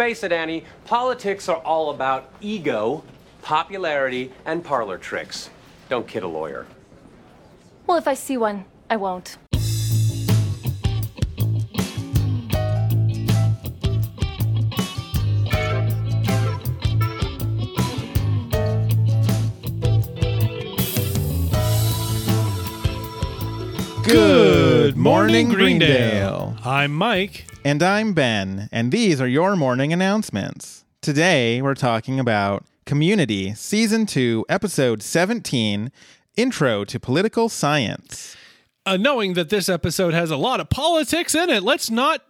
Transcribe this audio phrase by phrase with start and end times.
[0.00, 3.04] face it, Annie, politics are all about ego,
[3.42, 5.50] popularity, and parlor tricks.
[5.90, 6.66] Don't kid a lawyer.
[7.86, 9.36] Well, if I see one, I won't.
[25.00, 26.56] Morning, Greendale.
[26.62, 27.46] I'm Mike.
[27.64, 30.84] And I'm Ben, and these are your morning announcements.
[31.00, 35.90] Today, we're talking about Community, Season 2, Episode 17
[36.36, 38.36] Intro to Political Science.
[38.84, 42.22] Uh, knowing that this episode has a lot of politics in it, let's not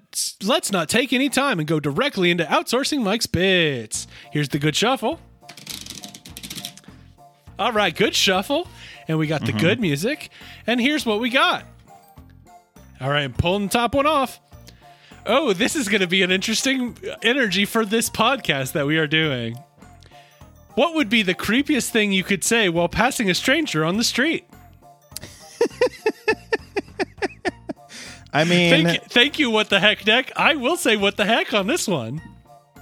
[0.45, 4.06] let's not take any time and go directly into outsourcing Mike's bits.
[4.30, 5.18] Here's the good shuffle.
[7.59, 8.68] All right, good shuffle,
[9.09, 10.30] and we got the good music,
[10.68, 11.64] and here's what we got.
[13.00, 14.40] All right, I'm pulling the top one off.
[15.27, 19.06] Oh, this is going to be an interesting energy for this podcast that we are
[19.06, 19.56] doing.
[20.74, 24.04] What would be the creepiest thing you could say while passing a stranger on the
[24.04, 24.45] street?
[28.32, 30.32] I mean, Thank you, thank you, what the heck, Deck.
[30.37, 32.23] I will say what the heck on this one.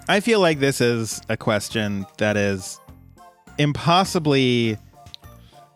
[0.09, 2.79] I feel like this is a question that is
[3.59, 4.79] impossibly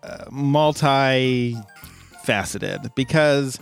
[0.03, 3.59] uh, multi-faceted because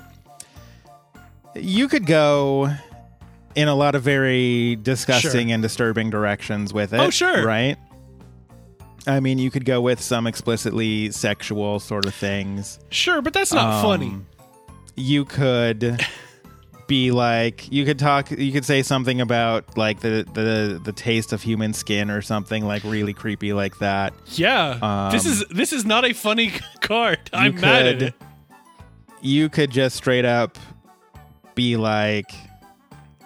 [1.54, 2.72] you could go
[3.54, 5.54] in a lot of very disgusting Sure.
[5.54, 7.00] and disturbing directions with it.
[7.00, 7.44] Oh, sure.
[7.44, 7.76] right.
[9.06, 12.78] I mean, you could go with some explicitly sexual sort of things.
[12.90, 14.14] Sure, but that's not Um, funny.
[14.94, 15.98] You could
[16.86, 21.32] be like, you could talk, you could say something about like the the the taste
[21.32, 24.12] of human skin or something like really creepy like that.
[24.26, 27.18] Yeah, this um, is this is not a funny card.
[27.32, 28.14] I'm You mad at could- it.
[29.22, 30.58] You could just straight up
[31.60, 32.32] be like,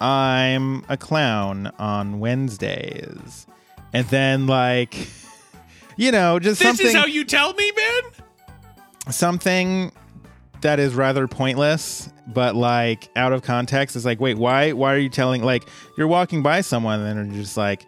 [0.01, 3.47] I'm a clown on Wednesdays,
[3.93, 4.93] and then like,
[5.97, 9.13] you know, just This something is how you tell me, man.
[9.13, 9.93] something
[10.63, 13.95] that is rather pointless but like out of context.
[13.95, 15.63] Is like wait why why are you telling like
[15.97, 17.87] you're walking by someone and they're just like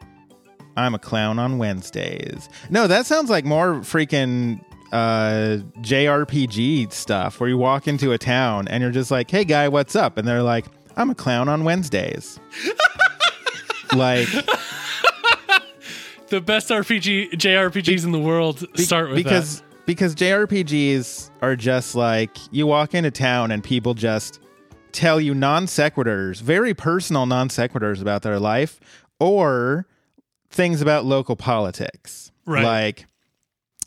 [0.76, 2.48] i'm a clown on wednesdays.
[2.70, 4.60] No that sounds like more freaking
[4.92, 9.68] uh jrpg stuff where you walk into a town and you're just like hey guy
[9.68, 10.66] what's up and they're like
[10.96, 12.38] i'm a clown on wednesdays
[13.94, 14.28] like
[16.28, 22.36] The best RPG JRPGs in the world start with because because JRPGs are just like
[22.50, 24.40] you walk into town and people just
[24.90, 28.80] tell you non sequiturs, very personal non sequiturs about their life
[29.20, 29.86] or
[30.50, 32.32] things about local politics.
[32.44, 32.64] Right.
[32.64, 33.06] Like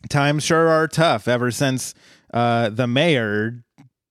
[0.08, 1.94] times sure are tough ever since
[2.34, 3.64] uh, the mayor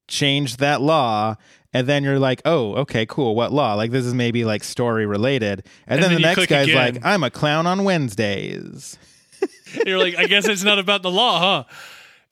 [0.08, 1.36] changed that law.
[1.72, 3.34] And then you're like, oh, okay, cool.
[3.34, 3.74] What law?
[3.74, 5.66] Like this is maybe like story related.
[5.86, 6.94] And, And then, then the next guy's again.
[6.94, 8.98] like, I'm a clown on Wednesdays.
[9.86, 11.64] You're like, I guess it's not about the law, huh?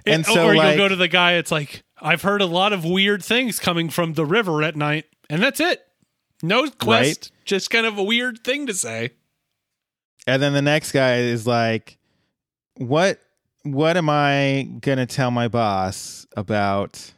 [0.07, 1.35] And so, or like- you'll go to the guy.
[1.35, 5.05] It's like I've heard a lot of weird things coming from the river at night,
[5.29, 5.83] and that's it.
[6.43, 7.31] No quest, Right.
[7.45, 9.11] just kind of a weird thing to say.
[10.27, 11.99] And then the next guy is like,
[12.77, 13.21] "What?
[13.67, 17.13] What am I gonna tell my boss about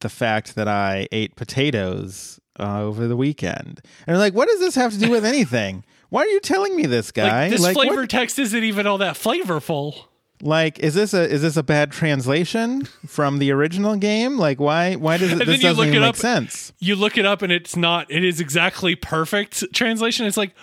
[0.00, 4.74] the fact that I ate potatoes uh, over the weekend?" And like, "What does this
[4.76, 5.84] have to do with anything?
[6.08, 7.42] Why are you telling me this, guy?
[7.44, 10.04] Like this what- flavor text isn't even all that flavorful.
[10.42, 14.38] like, is this a is this a bad translation from the original game?
[14.38, 17.18] Like, why why does it And this doesn't look it make up- sense?" you look
[17.18, 20.54] it up and it's not it is exactly perfect translation it's like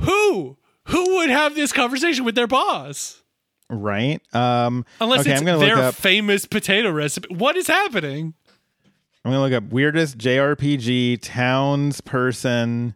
[0.00, 0.56] who
[0.86, 3.19] who would have this conversation with their boss
[3.70, 4.20] Right?
[4.34, 5.94] Um, unless okay, it's I'm gonna look their up.
[5.94, 8.34] famous potato recipe what is happening
[9.24, 12.94] I'm gonna look up weirdest JRPG townsperson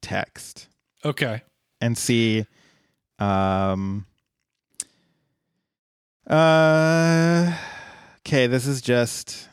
[0.00, 0.68] text.
[1.04, 1.42] okay
[1.82, 2.46] and see
[3.18, 4.06] um
[6.28, 7.52] uh
[8.26, 9.48] okay this is just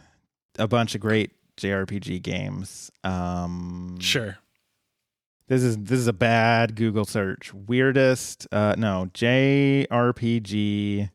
[0.60, 4.38] a bunch of great jrpg games um sure
[5.48, 11.10] this is this is a bad google search weirdest uh no jrpg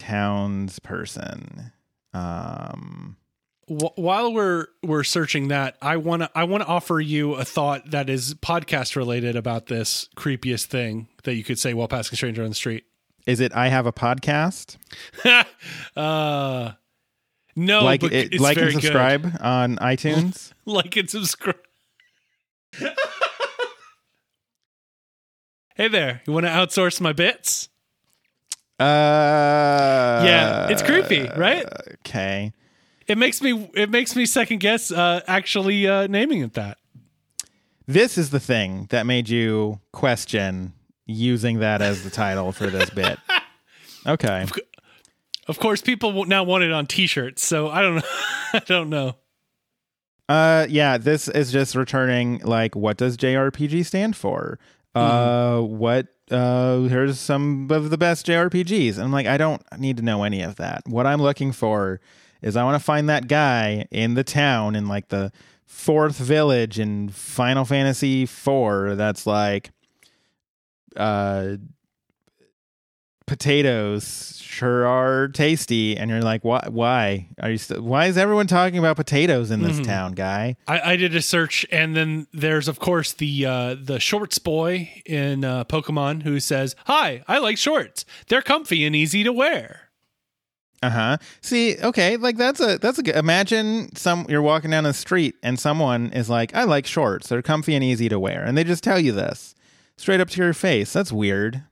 [0.00, 1.72] townsperson
[2.12, 3.16] um
[3.66, 7.90] while we're we're searching that i want to i want to offer you a thought
[7.90, 12.16] that is podcast related about this creepiest thing that you could say while passing a
[12.16, 12.84] stranger on the street
[13.26, 14.76] is it i have a podcast
[15.96, 16.72] uh
[17.56, 18.72] no like it, it's like and good.
[18.74, 21.56] subscribe on itunes like and subscribe.
[25.78, 27.70] hey there, you want to outsource my bits?
[28.78, 31.64] Uh, Yeah, it's creepy, right?
[32.06, 32.52] Okay.
[33.06, 36.76] It makes me it makes me second guess uh, actually uh, naming it that.
[37.86, 40.74] this is the thing that made you question
[41.06, 43.18] using that as the title for this bit.
[44.06, 44.46] Okay.
[45.48, 48.02] Of course, people now want it on T-shirts, so I don't know.
[48.54, 49.16] I don't know.
[50.30, 54.58] Uh yeah, this is just returning like what does JRPG stand for?
[54.98, 58.94] Uh what uh here's some of the best JRPGs.
[58.94, 60.82] And I'm like I don't need to know any of that.
[60.86, 62.00] What I'm looking for
[62.42, 65.32] is I want to find that guy in the town in like the
[65.66, 69.70] fourth village in Final Fantasy 4 that's like
[70.96, 71.56] uh
[73.28, 77.28] potatoes sure are tasty and you're like why why?
[77.40, 80.56] Are you st- why is everyone talking about potatoes in this town guy?
[80.66, 84.90] I, I did a search, and then there's of course the uh, the shorts boy
[85.06, 88.04] in uh, Pokemon who says, "Hi, I like shorts.
[88.28, 89.82] They're comfy and easy to wear."
[90.80, 91.16] uh-huh.
[91.40, 95.34] See okay like that's a that's a good imagine some you're walking down the street
[95.42, 97.28] and someone is like i like shorts.
[97.28, 99.56] They're comfy and easy to wear and they just tell you this
[99.96, 100.92] straight up to your face.
[100.92, 101.64] That's weird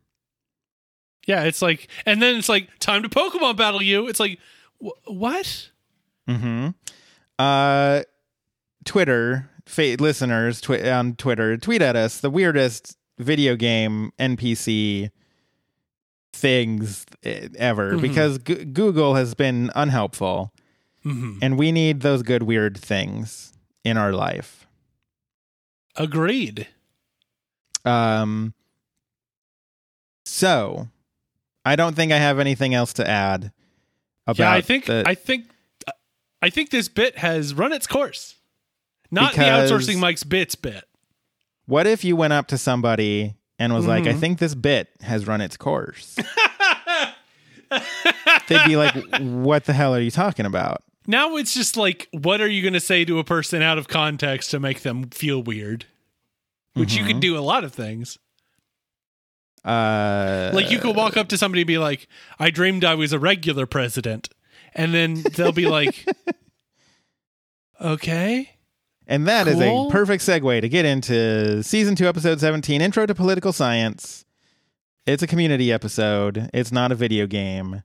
[1.26, 4.08] Yeah, it's like, and then it's like time to Pokemon battle you.
[4.08, 4.38] It's like,
[4.81, 5.70] wh- what?
[6.28, 6.69] Mm-hmm.
[7.38, 8.02] Uh,
[8.84, 15.11] Twitter fa- listeners twi- on Twitter tweet at us the weirdest video game NPC
[16.32, 20.52] things ever because G- Google has been unhelpful,
[21.05, 23.52] and we need those good weird things
[23.84, 24.67] in our life.
[25.96, 26.67] Agreed.
[27.84, 28.55] Um.
[30.25, 30.88] So,
[31.67, 33.53] I don't think I have anything else to add.
[34.27, 35.51] About yeah, I think the- I think
[36.41, 38.37] I think this bit has run its course.
[39.11, 40.85] Not the outsourcing Mike's bits bit.
[41.67, 44.21] What if you went up to somebody and was like, I Mm-hmm.
[44.21, 46.17] think this bit has run its course?
[48.49, 50.83] They'd be like, What the hell are you talking about?
[51.07, 53.87] Now it's just like, what are you going to say to a person out of
[53.89, 55.85] context to make them feel weird?
[56.75, 57.09] Which you Mm-hmm.
[57.09, 58.19] can do a lot of things.
[59.67, 62.07] Uh, Like you could walk up to somebody and be like,
[62.39, 64.29] "I dreamed I was a regular president,"
[64.75, 66.07] and then they'll be like,
[67.81, 68.51] "Okay."
[69.09, 69.87] and that is Cool.
[69.89, 74.25] a perfect segue to get into season two, episode 17 Intro to Political Science.
[75.07, 77.83] It's a community episode, it's not a video game.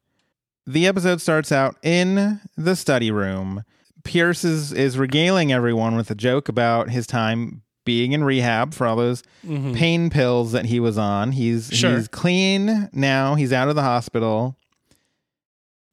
[0.65, 3.63] The episode starts out in the study room.
[4.03, 8.85] Pierce is, is regaling everyone with a joke about his time being in rehab for
[8.87, 11.31] all those pain pills that he was on.
[11.31, 11.97] He's Sure.
[11.97, 13.35] he's clean now.
[13.35, 14.55] He's out of the hospital.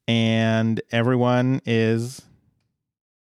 [0.06, 2.22] And everyone is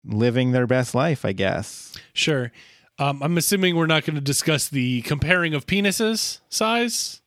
[0.05, 1.95] living their best life, I guess.
[2.13, 2.51] Sure.
[2.99, 7.21] Um, I'm assuming we're not going to discuss the comparing of penises size.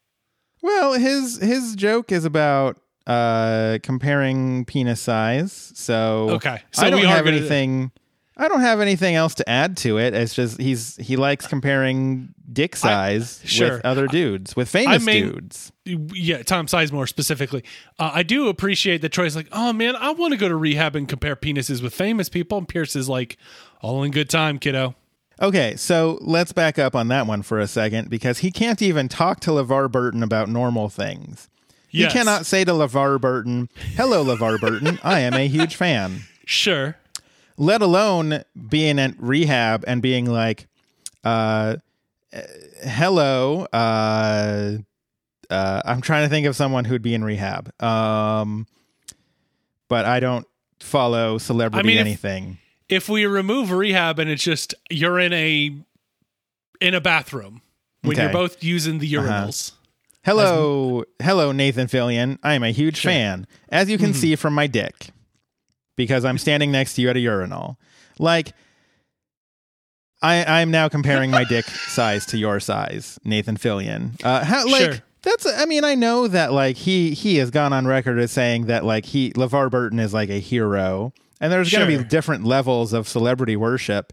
[0.62, 5.72] Well, his his joke is about uh comparing penis size.
[5.74, 6.60] So Okay.
[6.72, 7.92] So I don't have gonna- anything
[8.38, 10.12] I don't have anything else to add to it.
[10.14, 13.74] It's just he's he likes comparing dick size sure.
[13.74, 15.72] with other dudes, with famous may- dudes.
[15.84, 17.64] Yeah, Tom Sizemore specifically.
[17.98, 20.96] Uh, I do appreciate that Troy's like, oh man, I want to go to rehab
[20.96, 22.58] and compare penises with famous people.
[22.58, 23.38] And Pierce is like,
[23.80, 24.94] all in good time, kiddo.
[25.40, 29.06] Okay, so let's back up on that one for a second because he can't even
[29.08, 31.48] talk to LeVar Burton about normal things.
[31.90, 32.12] Yes.
[32.12, 36.22] He cannot say to LeVar Burton, Hello, LeVar Burton, I am a huge fan.
[36.48, 36.94] Sure.
[37.58, 40.66] Let alone being at rehab and being like,
[41.24, 41.76] uh,
[42.82, 44.78] hello, uh,
[45.48, 47.70] uh, I'm trying to think of someone who'd be in rehab.
[47.82, 48.66] Um,
[49.88, 50.46] but I don't
[50.80, 52.58] follow celebrity I mean, anything.
[52.88, 55.74] If we remove rehab and it's just you're in a
[56.80, 57.62] in a bathroom
[58.02, 58.22] when Okay.
[58.26, 58.30] Uh-huh.
[58.38, 59.72] you're both using the urinals.
[60.24, 62.38] Hello, hello, Nathan Fillion.
[62.42, 64.18] I am a huge fan, as you can Mm-hmm.
[64.20, 65.10] see from my dick,
[65.96, 67.78] because I'm standing next to you at a urinal.
[68.18, 68.52] Like,
[70.22, 74.22] I I'm now comparing my dick size to your size, Nathan Fillion.
[74.24, 74.94] Uh, how like Sure.
[75.22, 78.66] that's I mean I know that like he he has gone on record as saying
[78.66, 82.44] that like he LeVar Burton is like a hero, and there's going to be different
[82.44, 84.12] levels of celebrity worship,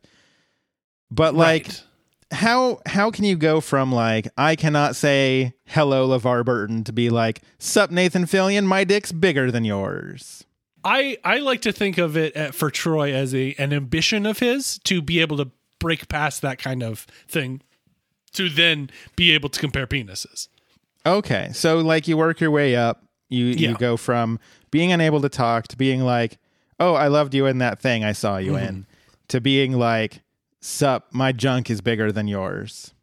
[1.09, 1.83] but like Right.
[2.31, 7.09] how how can you go from like I cannot say hello LeVar Burton to be
[7.09, 10.43] like sup Nathan Fillion my dick's bigger than yours.
[10.83, 14.39] I I like to think of it uh, for Troy as a an ambition of
[14.39, 15.49] his to be able to
[15.79, 17.61] break past that kind of thing
[18.33, 20.47] to then be able to compare penises.
[21.05, 23.69] Okay, so like you work your way up, you Yeah.
[23.69, 24.39] you go from
[24.71, 26.37] being unable to talk to being like
[26.79, 28.65] oh I loved you in that thing I saw you Mm-hmm.
[28.65, 28.85] in
[29.29, 30.21] to being like
[30.61, 32.93] sup my junk is bigger than yours.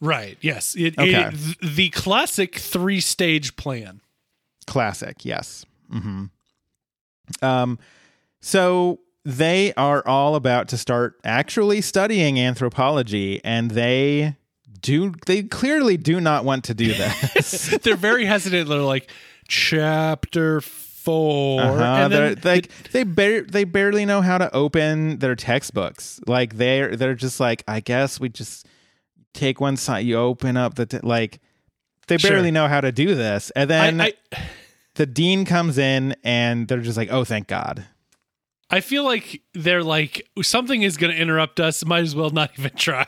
[0.00, 0.36] Right.
[0.42, 0.74] Yes.
[0.74, 1.30] It, Okay.
[1.32, 4.00] it- the classic three stage plan.
[4.66, 5.64] Classic, yes.
[5.90, 6.26] hmm
[7.42, 7.78] Um,
[8.40, 14.36] so they are all about to start actually studying anthropology, and they
[14.80, 17.68] do they clearly do not want to do this.
[17.82, 18.68] They're very hesitant.
[18.68, 19.10] They're like,
[19.48, 26.20] chapter 4 Uh-huh, then like they bar- they barely know how to open their textbooks.
[26.26, 28.66] Like they're they're just like, I guess we just
[29.32, 30.00] take one side.
[30.06, 31.40] You open up the t-, like
[32.06, 32.30] they Sure.
[32.32, 34.38] barely know how to do this, and then I, I,
[34.94, 37.84] the dean comes in, and they're just like, oh, thank God.
[38.70, 41.84] I feel like they're like something is going to interrupt us.
[41.84, 43.06] Might as well not even try.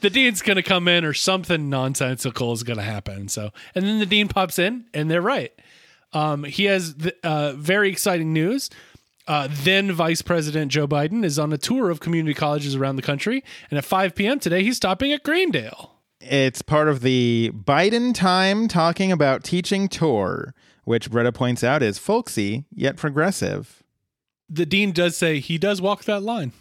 [0.00, 3.28] the dean's going to come in, or something nonsensical is going to happen.
[3.28, 5.52] So, and then the dean pops in, and they're right.
[6.12, 8.70] Um, he has uh, very exciting news.
[9.26, 13.02] Uh, then Vice President Joe Biden is on a tour of community colleges around the
[13.02, 14.40] country, and at 5 p.m.
[14.40, 15.97] today, he's stopping at Greendale.
[16.20, 21.98] It's part of the Biden time talking about teaching tour, which Britta points out is
[21.98, 23.82] folksy yet progressive.
[24.48, 26.52] The dean does say he does walk that line.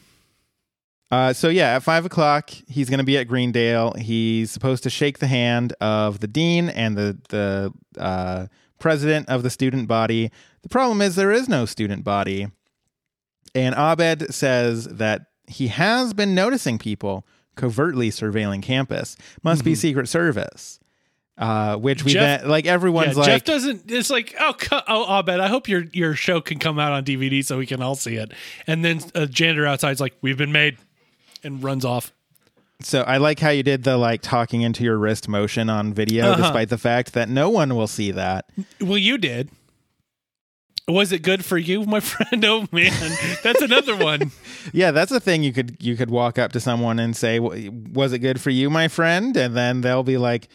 [1.10, 3.94] Uh, so yeah, at five o'clock, he's going to be at Greendale.
[3.94, 8.48] He's supposed to shake the hand of the dean and the the uh,
[8.78, 10.32] president of the student body.
[10.64, 12.48] The problem is there is no student body,
[13.56, 17.26] and Abed says that he has been noticing people
[17.58, 19.18] covertly surveilling campus.
[19.44, 20.80] Must be Secret Service.
[21.38, 23.92] Uh, which we Jeff- then, like everyone's yeah, like Jeff doesn't.
[23.92, 27.06] It's like, oh, co- oh, Abed, I hope your your show can come out on
[27.06, 28.32] DVD so we can all see it.
[28.66, 30.78] And then a janitor outside's like, we've been made,
[31.44, 32.12] and runs off.
[32.82, 36.26] So I like how you did the like talking into your wrist motion on video,
[36.32, 36.42] Uh-huh.
[36.42, 38.50] despite the fact that no one will see that.
[38.82, 39.50] Well, you did.
[40.88, 42.44] Was it good for you, my friend?
[42.46, 42.94] Oh man,
[43.44, 44.32] that's another one.
[44.74, 48.12] Yeah, that's a thing you could you could walk up to someone and say, "Was
[48.12, 50.50] it good for you, my friend?" And then they'll be like,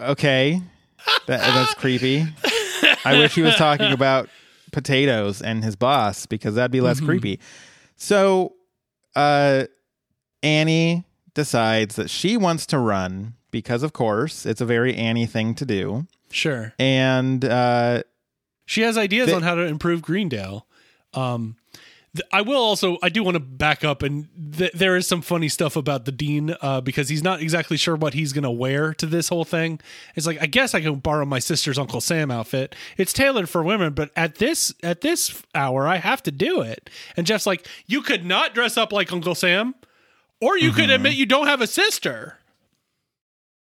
[0.00, 0.62] "Okay,
[1.26, 2.24] that, that's creepy."
[3.04, 4.30] I wish he was talking about
[4.72, 7.40] potatoes and his boss because that'd be less creepy.
[7.96, 8.54] So,
[9.14, 9.64] uh,
[10.42, 15.54] Annie decides that she wants to run because, of course, it's a very Annie thing
[15.56, 18.02] to do, Sure, and uh,
[18.66, 20.66] she has ideas They- on how to improve Greendale.
[21.14, 21.56] Um,
[22.14, 22.98] th- I will also.
[23.02, 26.12] I do want to back up, and th- there is some funny stuff about the
[26.12, 29.44] dean uh, because he's not exactly sure what he's going to wear to this whole
[29.44, 29.80] thing.
[30.14, 32.74] It's like I guess I can borrow my sister's Uncle Sam outfit.
[32.98, 36.90] It's tailored for women, but at this at this hour, I have to do it.
[37.16, 39.74] And Jeff's like, you could not dress up like Uncle Sam,
[40.40, 42.38] or you could admit you don't have a sister.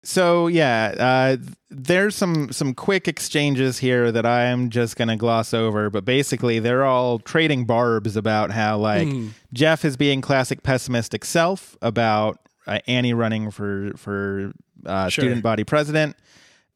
[0.02, 1.37] So yeah, uh,
[1.69, 6.59] there's some some quick exchanges here that I am just gonna gloss over, but basically
[6.59, 9.09] they're all trading barbs about how like
[9.52, 14.52] Jeff is being classic pessimistic self about uh, Annie running for for
[14.87, 15.23] uh, Sure.
[15.25, 16.16] student body president,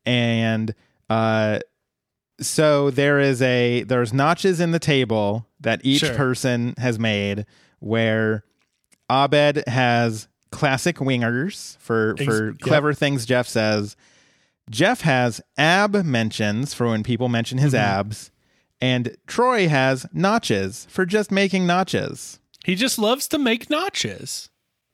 [0.04, 0.74] and
[1.08, 1.60] uh,
[2.40, 6.14] so there is a there's notches in the table that each Sure.
[6.14, 7.46] person has made
[7.80, 8.44] where
[9.10, 12.60] Abed has classic wingers for for yep.
[12.60, 13.96] clever things Jeff says.
[14.70, 18.00] Jeff has ab mentions for when people mention his Mm-hmm.
[18.00, 18.30] abs,
[18.80, 22.38] and Troy has notches for just making notches.
[22.64, 24.48] He just loves to make notches.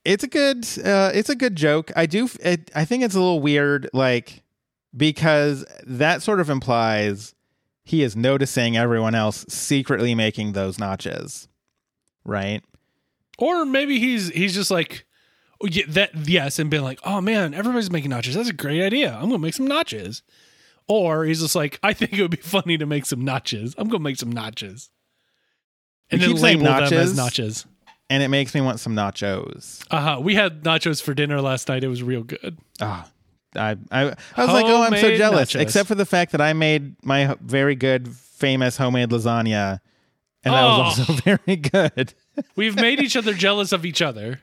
[0.05, 1.93] It's a good uh, it's a good joke.
[1.95, 4.43] I do it, I think it's a little weird like
[4.97, 7.35] because that sort of implies
[7.85, 11.49] he is noticing everyone else secretly making those notches.
[12.25, 12.62] Right?
[13.38, 15.07] Or maybe he's he's just like
[15.62, 18.35] yeah, that yes, and been like, oh man, everybody's making notches.
[18.35, 19.12] That's a great idea.
[19.14, 20.23] I'm gonna make some notches.
[20.88, 23.75] Or he's just like, I think it would be funny to make some notches.
[23.79, 24.90] I'm gonna make some notches.
[26.11, 27.17] And You then label them as notches.
[27.17, 27.67] notches.
[28.09, 29.85] And it makes me want some nachos.
[29.90, 30.21] Uh huh.
[30.21, 31.85] We had nachos for dinner last night.
[31.85, 32.59] It was real good.
[32.81, 33.09] Ah,
[33.55, 34.05] I, I, I
[34.45, 35.52] was like, oh, I'm so jealous.
[35.52, 35.61] nachos.
[35.61, 39.79] Except for the fact that I made my very good, famous homemade lasagna,
[40.43, 41.02] and that was Oh.
[41.02, 42.14] also very good.
[42.57, 44.40] We've made each other jealous of each other.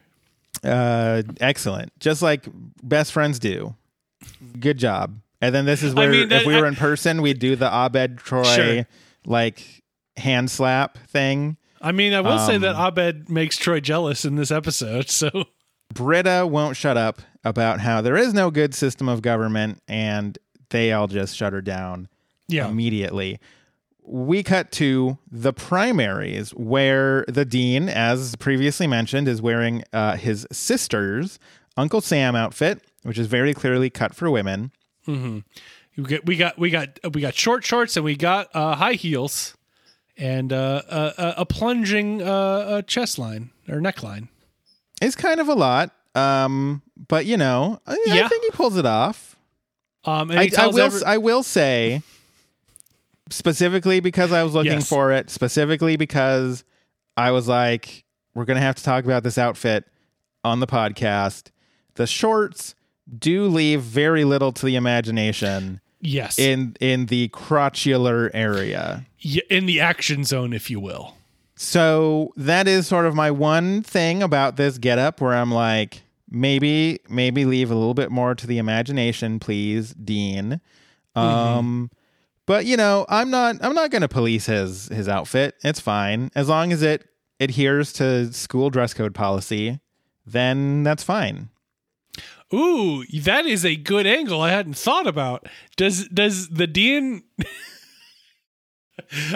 [0.64, 2.48] Uh, excellent, just like
[2.84, 3.76] best friends do.
[4.60, 5.20] Good job.
[5.42, 7.56] And then this is where, mean, that- if we were I- in person, we'd do
[7.56, 8.88] the Abed Troy Sure.
[9.26, 9.84] like
[10.18, 11.58] hand slap thing.
[11.80, 15.10] I mean, I will say Um, that Abed makes Troy jealous in this episode.
[15.10, 15.30] So
[15.94, 20.38] Britta won't shut up about how there is no good system of government, and
[20.72, 22.08] they all just shut her down.
[22.50, 23.40] yeah, immediately.
[24.10, 30.48] We cut to the primaries where the dean, as previously mentioned, is wearing uh, his
[30.52, 31.40] sister's
[31.76, 34.72] Uncle Sam outfit, which is very clearly cut for women.
[35.08, 38.94] we got we got we got we got short shorts and we got uh, high
[38.94, 39.56] heels
[40.18, 44.28] and uh, a, a, a plunging uh, uh, chest line or neckline.
[45.02, 48.86] It's kind of a lot, um, but you know, I, I think he pulls it
[48.86, 49.36] off.
[50.06, 50.80] Um, and I, I will.
[50.86, 52.02] every- I will say
[53.30, 54.90] specifically because I was looking Yes.
[54.90, 56.64] for it, specifically because
[57.16, 58.04] I was like,
[58.34, 59.86] we're going to have to talk about this outfit
[60.44, 61.52] on the podcast.
[61.96, 62.76] The shorts
[63.18, 66.38] do leave very little to the imagination Yes.
[66.38, 69.06] in in the crotchular area.
[69.26, 71.16] Y- in the action zone, if you will.
[71.56, 77.00] So that is sort of my one thing about this getup where I'm like, maybe,
[77.10, 80.62] maybe leave a little bit more to the imagination, please, Dean.
[81.16, 81.90] Um,
[82.48, 85.56] but you know, I'm not, I'm not going to police his his outfit.
[85.63, 87.08] It's fine as long as it
[87.39, 89.80] adheres to school dress code policy.
[90.25, 91.50] Then that's fine.
[92.54, 95.48] Ooh, that is a good angle I hadn't thought about.
[95.75, 97.22] Does does the dean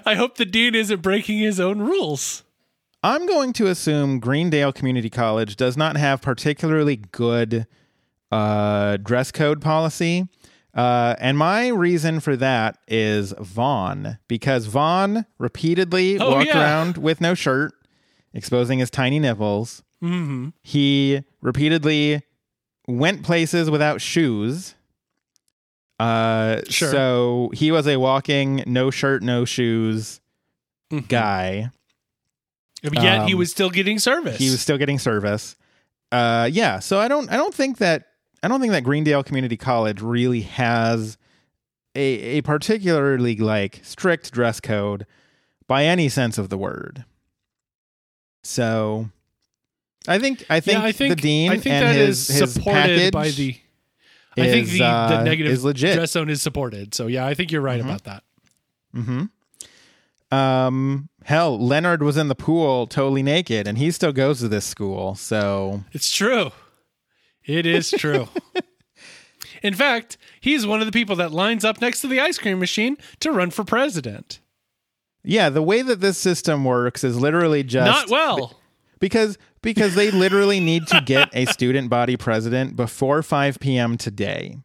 [0.05, 2.43] I hope the dean isn't breaking his own rules.
[3.03, 7.65] I'm going to assume Greendale Community College does not have particularly good
[8.31, 10.27] uh, dress code policy.
[10.73, 16.61] Uh, and my reason for that is Vaughn, because Vaughn repeatedly Oh, walked yeah.
[16.61, 17.73] around with no shirt,
[18.33, 19.83] exposing his tiny nipples.
[20.01, 20.49] Mm-hmm.
[20.63, 22.21] He repeatedly
[22.87, 24.75] went places without shoes.
[25.99, 26.89] Uh, Sure.
[26.91, 30.19] So he was a walking, no shirt, no shoes
[30.91, 31.05] Mm-hmm.
[31.07, 31.71] guy.
[32.83, 34.37] Yet he Um, was still getting service.
[34.39, 35.55] He was still getting service.
[36.11, 36.79] Uh, yeah.
[36.79, 37.29] So I don't.
[37.29, 38.07] I don't think that.
[38.43, 41.17] I don't think that Greendale Community College really has
[41.95, 45.05] a a particularly like strict dress code
[45.67, 47.05] by any sense of the word.
[48.43, 49.09] So,
[50.07, 50.43] I think.
[50.49, 53.13] I think, yeah, I think the dean I think and that his, is his supported
[53.13, 53.55] by the
[54.37, 55.95] I think is, the, the uh, negative is legit.
[55.95, 56.95] dress zone is supported.
[56.95, 57.89] So yeah, I think you're right Mm-hmm.
[57.89, 58.23] about that.
[58.95, 60.35] Mm-hmm.
[60.35, 64.65] Um, hell, Leonard was in the pool totally naked, and he still goes to this
[64.65, 65.15] school.
[65.15, 66.51] So It's true.
[67.45, 68.27] It is true.
[69.63, 72.59] In fact, he's one of the people that lines up next to the ice cream
[72.59, 74.39] machine to run for president.
[75.23, 78.59] yeah, the way that this system works is literally just Not well.
[78.99, 83.97] because because they literally need to get a student body president before 5 p.m.
[83.97, 84.57] today.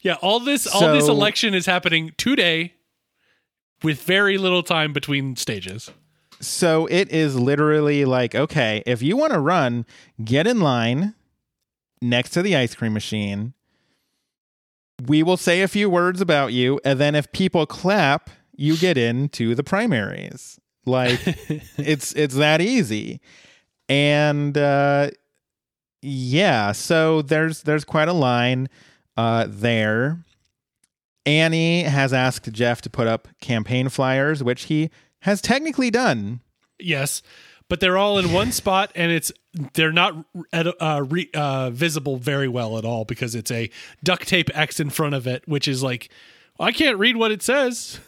[0.00, 2.74] Yeah, all this all this election is happening today
[3.84, 5.90] with very little time between stages.
[6.40, 9.86] So it is literally like, okay, if you want to run,
[10.24, 11.14] get in line
[12.02, 13.54] next to the ice cream machine.
[15.06, 18.98] We will say a few words about you, and then if people clap, you get
[18.98, 20.60] into the primaries.
[20.84, 21.20] Like
[21.78, 23.20] it's it's that easy.
[23.88, 25.10] And uh
[26.02, 28.68] yeah, so there's there's quite a line
[29.16, 30.24] uh there.
[31.24, 36.40] Annie has asked Jeff to put up campaign flyers, which he has technically done.
[36.80, 37.22] Yes,
[37.72, 39.32] but they're all in one spot, and it's
[39.72, 43.70] they're not uh, re, uh, visible very well at all because it's a
[44.04, 46.10] duct tape X in front of it, which is like
[46.60, 47.98] I can't read what it says.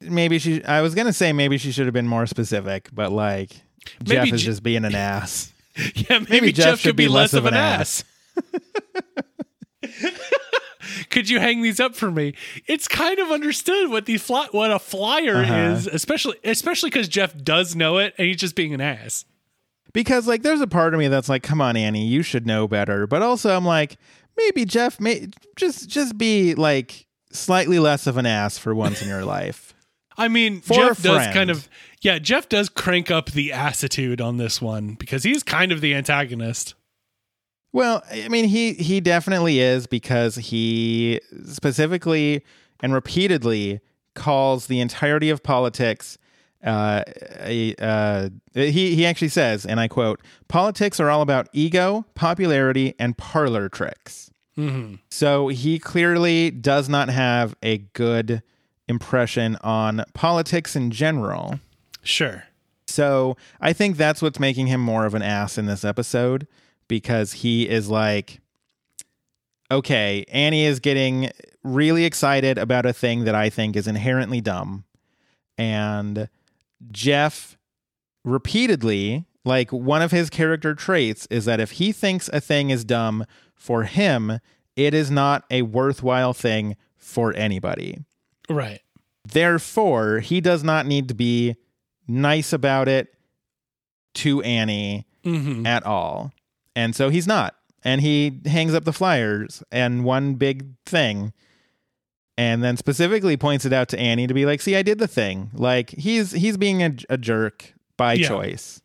[0.00, 3.50] Maybe she I was gonna say maybe she should have been more specific, but like
[4.04, 5.52] Jeff is Je- just being an ass.
[5.96, 8.04] Yeah, maybe, Maybe Jeff, Jeff should be be less of an ass.
[11.10, 12.34] Could you hang these up for me?
[12.66, 15.54] It's kind of understood what the fly, what a flyer Uh-huh.
[15.54, 19.24] is, especially especially because Jeff does know it, and he's just being an ass.
[19.92, 22.68] Because like there's a part of me that's like, come on, Annie, you should know
[22.68, 23.06] better.
[23.06, 23.96] But also I'm like,
[24.36, 29.08] maybe Jeff may just just be like slightly less of an ass for once in
[29.08, 29.74] your life.
[30.16, 31.68] I mean, For Jeff does kind of
[32.00, 35.94] yeah, Jeff does crank up the attitude on this one because he's kind of the
[35.94, 36.74] antagonist.
[37.72, 42.44] Well, I mean, he he definitely is because he specifically
[42.80, 43.80] and repeatedly
[44.14, 46.18] calls the entirety of politics.
[46.64, 47.04] Uh,
[47.40, 52.94] a, uh, he he actually says, and I quote: "Politics are all about ego, popularity,
[52.98, 54.30] and parlor tricks."
[55.08, 58.42] So he clearly does not have a good
[58.88, 61.60] impression on politics in general.
[62.02, 62.44] Sure.
[62.86, 66.48] So I think that's what's making him more of an ass in this episode
[66.88, 68.40] because he is like,
[69.70, 71.30] okay, Annie is getting
[71.62, 74.84] really excited about a thing that I think is inherently dumb.
[75.58, 76.28] And
[76.90, 77.58] Jeff
[78.24, 82.84] repeatedly, like one of his character traits is that if he thinks a thing is
[82.84, 83.24] dumb
[83.54, 84.38] for him,
[84.76, 87.98] it is not a worthwhile thing for anybody.
[88.48, 88.80] Right.
[89.26, 91.56] Therefore, he does not need to be
[92.06, 93.14] nice about it
[94.14, 95.66] to Annie Mm-hmm.
[95.66, 96.32] at all.
[96.78, 97.56] And so he's not.
[97.82, 101.32] And he hangs up the flyers and one big thing
[102.38, 105.08] and then specifically points it out to Annie to be like, "See, I did the
[105.08, 108.28] thing." Like he's he's being a, a jerk by Yeah.
[108.28, 108.80] choice.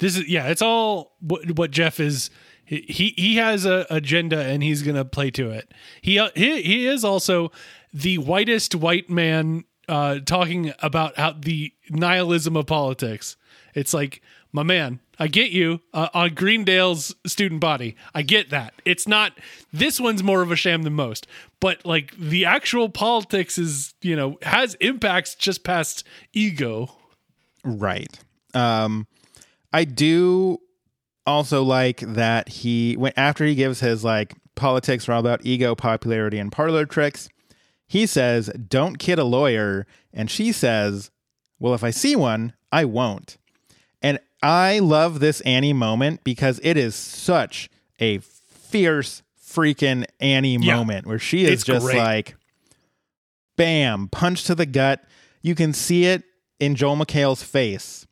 [0.00, 2.30] This is yeah, it's all what what Jeff is.
[2.64, 5.72] He he, has a agenda and he's gonna play to it.
[6.02, 7.50] He uh, he he is also
[7.94, 13.36] the whitest white man uh, talking about how the nihilism of politics.
[13.74, 14.20] It's like,
[14.52, 17.96] my man, I get you uh, on Greendale's student body.
[18.14, 18.74] I get that.
[18.84, 19.32] It's not.
[19.72, 21.26] This one's more of a sham than most,
[21.60, 26.94] but like the actual politics is, you know, has impacts just past ego.
[27.64, 28.16] Right.
[28.54, 29.06] Um,
[29.72, 30.60] I do
[31.26, 35.74] also like that he when after he gives his like politics are all about ego,
[35.74, 37.28] popularity, and parlor tricks.
[37.86, 41.10] He says, "Don't kid a lawyer," and she says,
[41.58, 43.38] "Well, if I see one, I won't."
[44.42, 47.68] I love this Annie moment because it is such
[48.00, 50.76] a fierce freaking Annie Yeah.
[50.76, 51.98] moment where she is It's just great.
[51.98, 52.36] like
[53.56, 55.02] bam, punch to the gut.
[55.42, 56.22] You can see it
[56.60, 58.06] in Joel McHale's face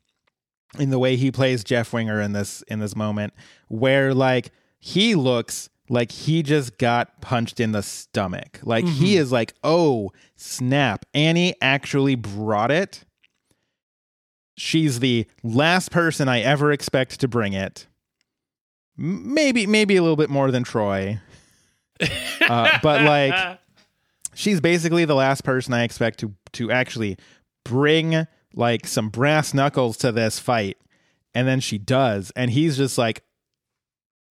[0.77, 3.33] in the way he plays Jeff Winger in this in this moment
[3.67, 8.59] where like he looks like he just got punched in the stomach.
[8.63, 9.21] Like he mm-hmm.
[9.21, 11.05] is like, "Oh, snap.
[11.13, 13.05] Annie actually brought it."
[14.57, 17.87] She's the last person I ever expect to bring it.
[18.97, 21.19] Maybe maybe a little bit more than Troy.
[22.47, 23.59] Uh, but like
[24.33, 27.17] she's basically the last person I expect to to actually
[27.65, 30.77] bring like some brass knuckles to this fight,
[31.33, 33.23] and then she does, and he's just like,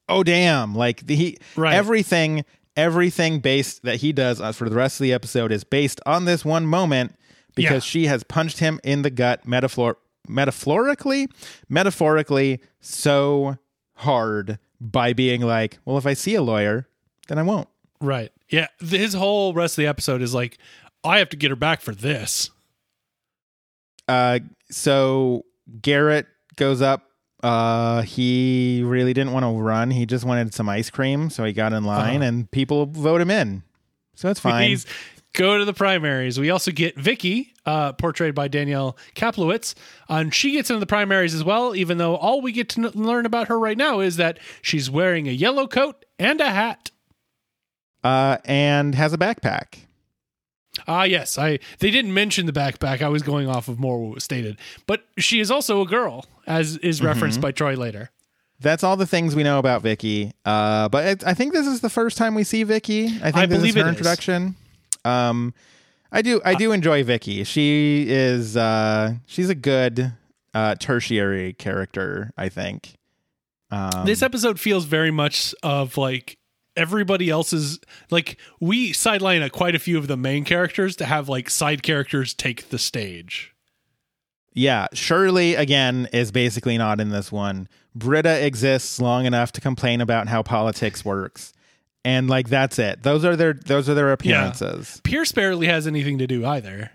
[0.08, 1.74] "Oh damn!" Like the, he Right.
[1.74, 6.00] everything everything based that he does uh, for the rest of the episode is based
[6.06, 7.14] on this one moment
[7.54, 7.90] because Yeah.
[7.90, 11.28] she has punched him in the gut metaphor metaphorically
[11.68, 13.58] metaphorically so
[13.94, 16.88] hard by being like, "Well, if I see a lawyer,
[17.28, 17.68] then I won't."
[18.00, 18.30] Right.
[18.48, 18.68] Yeah.
[18.78, 20.58] His whole rest of the episode is like,
[21.02, 22.50] I have to get her back for this.
[24.08, 25.44] Uh, so
[25.80, 27.02] Garrett goes up.
[27.42, 29.90] Uh, he really didn't want to run.
[29.90, 32.24] He just wanted some ice cream, so he got in line, Uh-huh.
[32.28, 33.62] and people vote him in.
[34.14, 34.70] So that's fine.
[34.70, 34.86] He's
[35.34, 36.38] go to the primaries.
[36.40, 39.74] We also get Vicky, uh, portrayed by Danielle Kaplowitz,
[40.08, 41.74] and she gets into the primaries as well.
[41.76, 44.88] Even though all we get to n- learn about her right now is that she's
[44.90, 46.90] wearing a yellow coat and a hat.
[48.04, 49.78] uh, and has a backpack.
[50.86, 51.58] Ah, yes, I.
[51.78, 53.00] They didn't mention the backpack.
[53.02, 56.26] I was going off of more what was stated, but she is also a girl,
[56.46, 57.06] as is Mm-hmm.
[57.06, 58.10] referenced by Troy later.
[58.60, 60.32] That's all the things we know about Vicky.
[60.44, 63.06] Uh, but it, I think this is the first time we see Vicky.
[63.06, 64.54] I think I this believe is her it is.
[65.06, 65.54] Um,
[66.12, 67.44] I do I do enjoy Vicky.
[67.44, 70.12] She is uh, she's a good
[70.54, 72.32] uh, tertiary character.
[72.36, 72.96] I think.
[73.70, 76.38] Um, this episode feels very much of like
[76.76, 81.28] everybody else's like we sideline a quite a few of the main characters to have
[81.28, 83.54] like side characters take the stage
[84.52, 87.68] Yeah, Shirley again is basically not in this one.
[87.94, 91.54] Britta exists long enough to complain about how politics works.
[92.06, 93.02] And like that's it.
[93.02, 95.00] Those are their those are their appearances.
[95.02, 96.92] pierce barely has anything to do either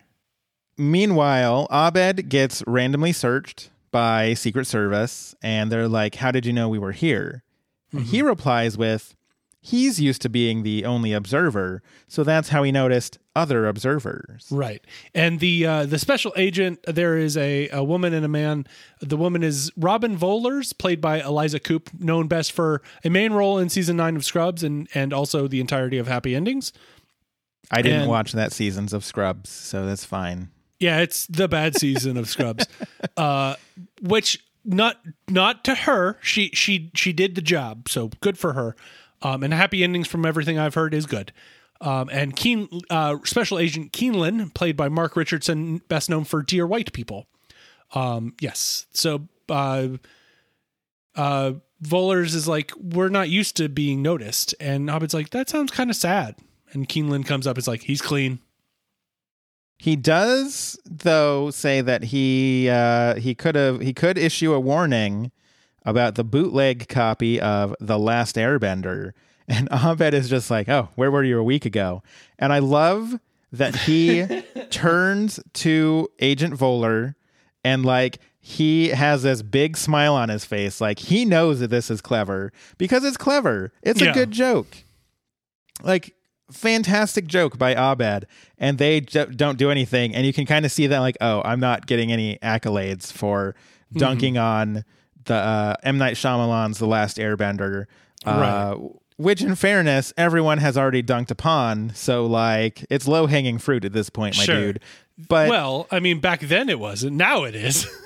[0.77, 6.69] Meanwhile, Abed gets randomly searched by Secret Service and they're like, "How did you know
[6.69, 7.43] we were here?"
[7.91, 8.27] And he mm-hmm.
[8.27, 9.15] replies with,
[9.61, 14.83] "He's used to being the only observer, so that's how he noticed other observers." right
[15.15, 18.65] and the uh the special agent there is a a woman and a man
[18.99, 23.57] the woman is robin volers played by eliza coupe known best for a main role
[23.57, 26.73] in season 9 of scrubs and and also the entirety of happy endings
[27.73, 30.49] I didn't And- watch that seasons of Scrubs, so that's fine.
[30.81, 32.65] Yeah, it's the bad season of Scrubs.
[33.17, 33.55] Uh
[34.01, 34.97] which not
[35.29, 36.17] not to her.
[36.21, 38.75] She she she did the job, so good for her.
[39.21, 41.31] Um and happy endings from everything I've heard is good.
[41.79, 46.65] Um and Keen uh Special Agent Keenelan, played by Marque Richardson, best known for Dear
[46.67, 47.27] White People.
[47.93, 48.85] Um yes.
[48.91, 49.89] So uh
[51.15, 51.53] uh
[51.83, 54.53] Volers is like, we're not used to being noticed.
[54.59, 56.35] And Abed's like, that sounds kind of sad.
[56.73, 58.39] And Keenelan comes up, it's like, he's clean.
[59.79, 65.31] He does, though, say that he uh, he could have he could issue a warning
[65.85, 69.11] about the bootleg copy of The Last Airbender,
[69.47, 72.03] and Abed is just like, "Oh, where were you a week ago?"
[72.39, 73.19] And I love
[73.51, 74.25] that he
[74.69, 77.15] turns to Agent Voller
[77.63, 81.91] and like he has this big smile on his face, like he knows that this
[81.91, 83.71] is clever because it's clever.
[83.83, 84.11] It's Yeah.
[84.11, 84.77] a good joke.
[85.83, 86.15] Like
[86.51, 88.25] fantastic joke by Abed,
[88.57, 91.41] and they j- don't do anything, and you can kind of see that like, oh,
[91.45, 93.53] I'm not getting any accolades for
[93.89, 93.99] mm-hmm.
[93.99, 94.83] dunking on
[95.25, 97.85] the uh, M Night Shyamalan's The Last Airbender,
[98.25, 98.75] uh,
[99.17, 101.93] which, in fairness, everyone has already dunked upon.
[101.95, 104.55] So like, it's low hanging fruit at this point, my Sure.
[104.73, 104.79] dude.
[105.29, 107.15] But well, I mean, back then it wasn't.
[107.17, 107.85] Now it is.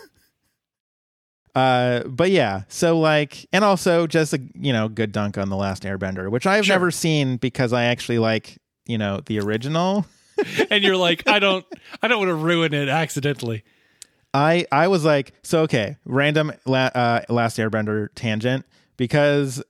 [1.56, 5.56] Uh, but yeah, so like, and also just a you know good dunk on the
[5.56, 6.76] last Airbender, which I've Sure.
[6.76, 10.06] never seen because I actually like you know the original.
[10.70, 11.66] and you're like, I don't,
[12.02, 13.64] I don't want to ruin it accidentally.
[14.36, 18.66] I I was like, so okay, random la- uh, Last Airbender tangent
[18.98, 19.64] because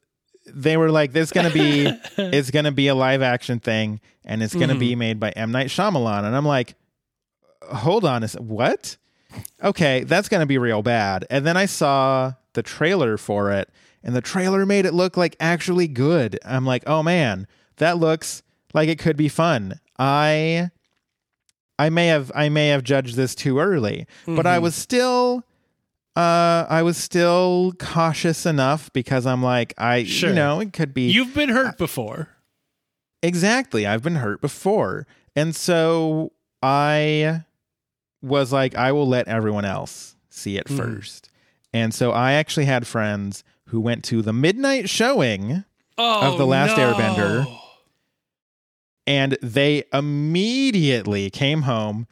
[0.48, 1.86] they were like, this gonna be
[2.18, 5.68] it's gonna be a live action thing and it's gonna be made by M Night
[5.68, 6.76] Shyamalan, and I'm like,
[7.62, 8.98] hold on, a s- what?
[9.64, 11.26] Okay, that's gonna be real bad.
[11.30, 13.70] And then I saw the trailer for it,
[14.04, 16.40] and the trailer made it look like actually good.
[16.46, 17.46] I'm like, oh man,
[17.78, 18.42] that looks
[18.74, 19.80] like it could be fun.
[20.00, 20.72] I
[21.78, 25.44] I may have I may have judged this too early, but I was still
[26.16, 30.30] uh I was still cautious enough because I'm like I Sure.
[30.30, 32.30] you know it could be You've been hurt before.
[33.22, 35.06] exactly I've been hurt before.
[35.36, 36.32] And so
[36.64, 37.44] I
[38.22, 41.30] was like I will let everyone else see it first.
[41.74, 45.66] And so I actually had friends who went to the midnight showing
[45.98, 46.94] Oh, The Last no.
[46.94, 47.60] Airbender.
[49.08, 52.08] And they immediately came home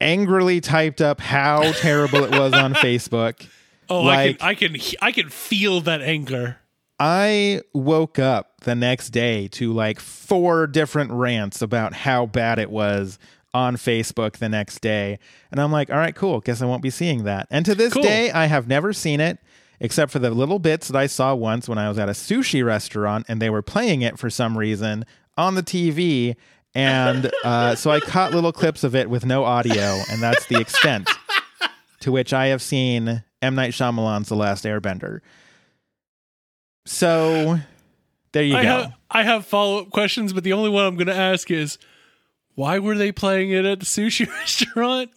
[0.00, 3.46] angrily typed up how terrible it was on Facebook.
[3.88, 6.56] Oh, Like- I can, I can, I can feel that anger.
[6.98, 12.68] I woke up the next day to like four different rants about how bad it
[12.68, 13.16] was
[13.54, 15.20] on Facebook the next day.
[15.52, 16.40] And I'm like, all right, cool.
[16.40, 17.46] Guess I won't be seeing that.
[17.48, 18.02] And to this Cool.
[18.02, 19.38] day, I have never seen it
[19.78, 22.64] except for the little bits that I saw once when I was at a sushi
[22.66, 25.04] restaurant and they were playing it for some reason
[25.36, 26.36] on the TV.
[26.74, 30.60] And uh, so I caught little clips of it with no audio, and that's the
[30.60, 31.08] extent
[32.00, 33.54] to which I have seen M.
[33.54, 35.20] Night Shyamalan's The Last Airbender.
[36.84, 37.58] So
[38.32, 38.68] there you I go.
[38.68, 41.78] have, I have follow up questions, but the only one I'm going to ask is,
[42.54, 45.10] why were they playing it at the sushi restaurant?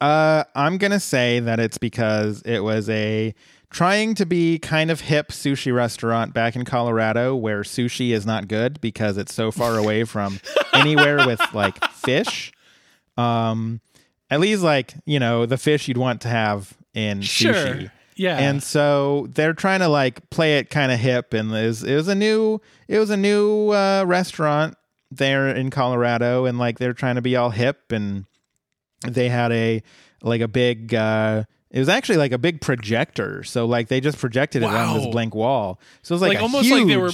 [0.00, 3.34] Uh, I'm gonna say that it's because it was a
[3.70, 8.48] trying to be kind of hip sushi restaurant back in Colorado where sushi is not
[8.48, 10.40] good because it's so far away from
[10.72, 12.52] anywhere with like fish.
[13.16, 13.80] Um,
[14.30, 17.52] at least like you know the fish you'd want to have in Sure.
[17.54, 17.90] sushi.
[18.16, 18.36] Yeah.
[18.38, 21.94] And so they're trying to like play it kind of hip, and it was, it
[21.94, 24.74] was a new it was a new uh, restaurant
[25.10, 28.26] there in Colorado, and like they're trying to be all hip, and
[29.06, 29.82] they had a
[30.22, 34.18] like a big uh, it was actually like a big projector, so like they just
[34.18, 36.86] projected it on this blank wall, so it was like, Like, a almost huge, like
[36.88, 37.12] they were-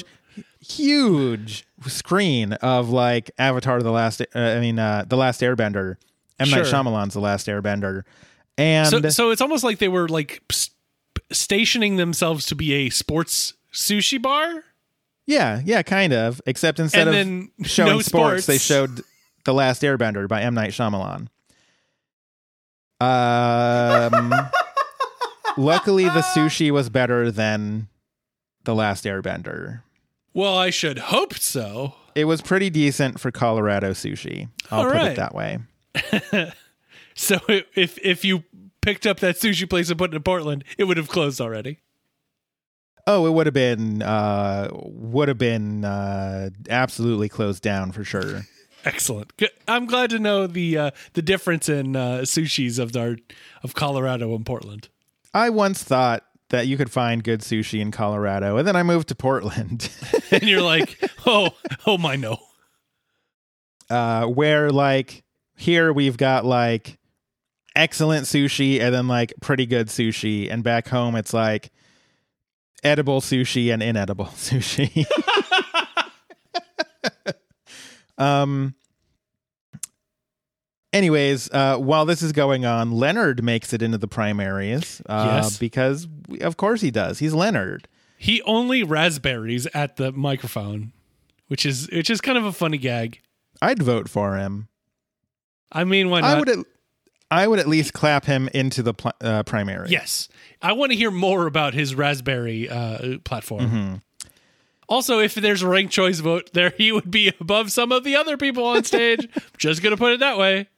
[0.61, 5.97] huge screen of like Avatar: The Last, uh, I mean, uh, The Last Airbender,
[6.38, 6.64] M Night Sure.
[6.64, 8.03] Shyamalan's The Last Airbender,
[8.59, 10.42] and so, so it's almost like they were like
[11.33, 14.64] stationing themselves to be a sports sushi bar.
[15.27, 16.40] Yeah, yeah, kind of.
[16.47, 19.03] Except instead And of showing no sports, they showed
[19.45, 21.29] The Last Airbender by M Night Shyamalan.
[23.01, 24.33] Um,
[25.57, 27.89] luckily, the sushi was better than
[28.65, 29.83] The Last Airbender.
[30.35, 31.95] Well, I should hope so.
[32.15, 34.49] It was pretty decent for Colorado sushi.
[34.71, 35.13] I'll All put right.
[35.13, 35.59] it that way.
[37.19, 38.45] So if if you
[38.83, 41.79] picked up that sushi place and put it in Portland, it would have closed already.
[43.07, 48.43] Oh, it would have been uh, would have been uh, absolutely closed down for sure.
[48.87, 49.37] Excellent.
[49.37, 49.51] Good.
[49.66, 53.16] I'm glad to know the uh, the difference in uh, sushis of our
[53.64, 54.88] of Colorado and Portland.
[55.35, 59.09] I once thought that you could find good sushi in Colorado, and then I moved
[59.09, 59.90] to Portland.
[60.29, 61.51] And you're like, oh,
[61.87, 62.38] oh my no.
[63.88, 65.22] uh, where like
[65.57, 66.99] here we've got like
[67.77, 71.70] excellent sushi and then like pretty good sushi, and back home it's like
[72.83, 75.07] edible sushi and inedible sushi.
[78.18, 78.74] um.
[80.92, 85.02] Anyways, uh, while this is going on, Leonard makes it into the primaries.
[85.07, 85.59] Uh, Yes.
[85.59, 87.18] because we, of course he does.
[87.18, 87.87] He's Leonard.
[88.16, 90.92] He only raspberries at the microphone,
[91.48, 93.20] which is which is kind of a funny gag.
[93.61, 94.68] I'd vote for him.
[95.70, 96.37] I mean, why not?
[96.37, 96.48] I would.
[96.48, 96.59] At,
[97.31, 99.90] I would at least clap him into the pl- uh, primary.
[99.90, 100.29] Yes,
[100.62, 104.00] I want to hear more about his raspberry uh, platform.
[104.88, 108.16] Also, if there's a ranked choice vote there, he would be above some of the
[108.16, 109.29] other people on stage.
[109.59, 110.68] Just gonna put it that way.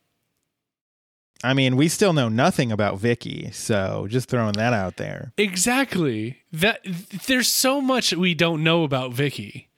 [1.44, 5.32] I mean, we still know nothing about Vicky, so just throwing that out there.
[5.36, 6.38] Exactly.
[6.52, 6.80] That
[7.26, 9.68] there's so much we don't know about Vicky.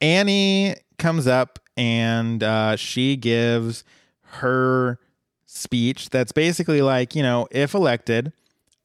[0.00, 3.84] Annie comes up and uh, she gives
[4.22, 4.98] her
[5.44, 8.32] speech that's basically like, you know, if elected,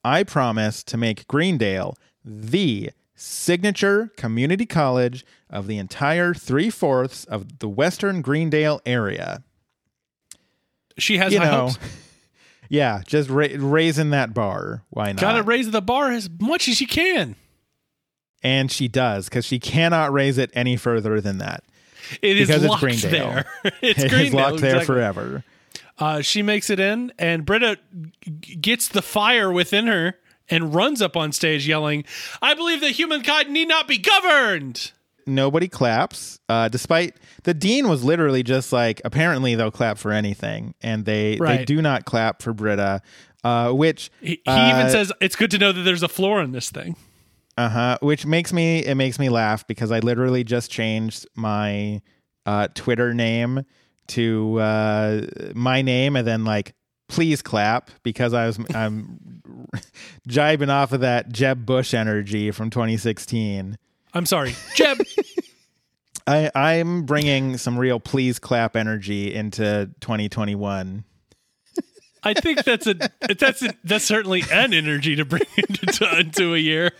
[0.04, 7.58] I promise to make Greendale the signature community college of the entire three fourths of
[7.58, 9.42] the Western Greendale area.
[10.98, 11.78] She has you know, hopes.
[12.68, 14.82] yeah, just ra- raising that bar.
[14.90, 15.20] Why not?
[15.20, 17.36] Gotta raise the bar as much as you can.
[18.42, 21.64] and she does because she cannot raise it any further than that.
[22.22, 23.10] It is Because it's locked Greendale.
[23.30, 23.44] there.
[23.82, 24.94] it's It's Greendale, locked there exactly.
[24.94, 25.44] forever.
[25.98, 27.78] Uh, she makes it in, and Britta
[28.40, 30.14] g- gets the fire within her
[30.48, 32.04] and runs up on stage yelling,
[32.40, 34.92] I believe that humankind need not be governed.
[35.28, 40.74] Nobody claps, uh, despite the dean was literally just like, apparently they'll clap for anything,
[40.82, 43.02] and they they do not clap for Britta,
[43.42, 46.40] uh, which He, he uh, even says, It's good to know that there's a floor
[46.42, 46.94] in this thing.
[47.58, 47.98] Uh huh.
[48.02, 52.02] Which makes me it makes me laugh because I literally just changed my
[52.44, 53.64] uh, Twitter name
[54.08, 56.74] to uh, my name and then like
[57.08, 59.40] please clap because I was I'm
[60.28, 63.78] jibing off of that Jeb Bush energy from 2016.
[64.14, 64.98] I'm sorry, Jeb.
[66.26, 71.04] I I'm bringing some real please clap energy into 2021.
[72.22, 72.94] I think that's a
[73.38, 76.90] that's a, that's certainly an energy to bring into, into a year.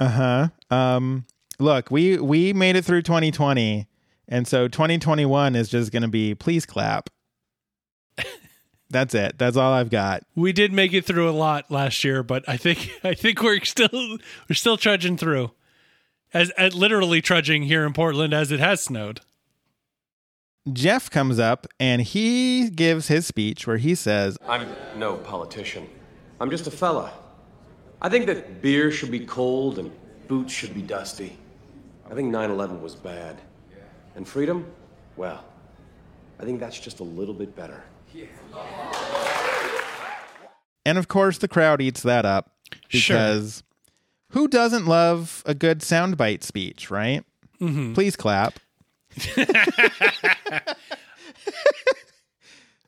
[0.00, 0.76] Uh huh.
[0.76, 1.24] Um,
[1.60, 3.86] look, we we made it through 2020,
[4.26, 7.10] and so 2021 is just going to be please clap.
[8.88, 9.36] That's it.
[9.38, 10.24] That's all I've got.
[10.34, 13.64] We did make it through a lot last year, but I think I think we're
[13.64, 14.18] still
[14.48, 15.50] we're still trudging through,
[16.32, 19.20] as, as literally trudging here in Portland as it has snowed.
[20.72, 25.88] Jeff comes up and he gives his speech where he says, I'm no politician.
[26.40, 27.12] I'm just a fella.
[28.02, 29.92] I think that beer should be cold and
[30.26, 31.36] boots should be dusty.
[32.10, 33.40] I think 9 11 was bad.
[34.16, 34.66] And freedom?
[35.16, 35.44] Well,
[36.40, 37.82] I think that's just a little bit better.
[40.84, 42.52] And of course the crowd eats that up
[42.88, 43.16] Sure.
[43.16, 43.62] because
[44.30, 47.24] who doesn't love a good soundbite speech, right?
[47.60, 47.94] Mm-hmm.
[47.94, 48.58] Please clap.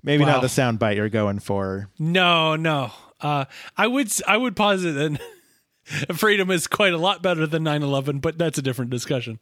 [0.02, 0.30] Maybe Wow.
[0.32, 1.88] not the soundbite you're going for.
[1.98, 2.92] No, no.
[3.20, 5.20] Uh, I would I would posit that
[6.16, 9.40] freedom is quite a lot better than 9/11, but that's a different discussion.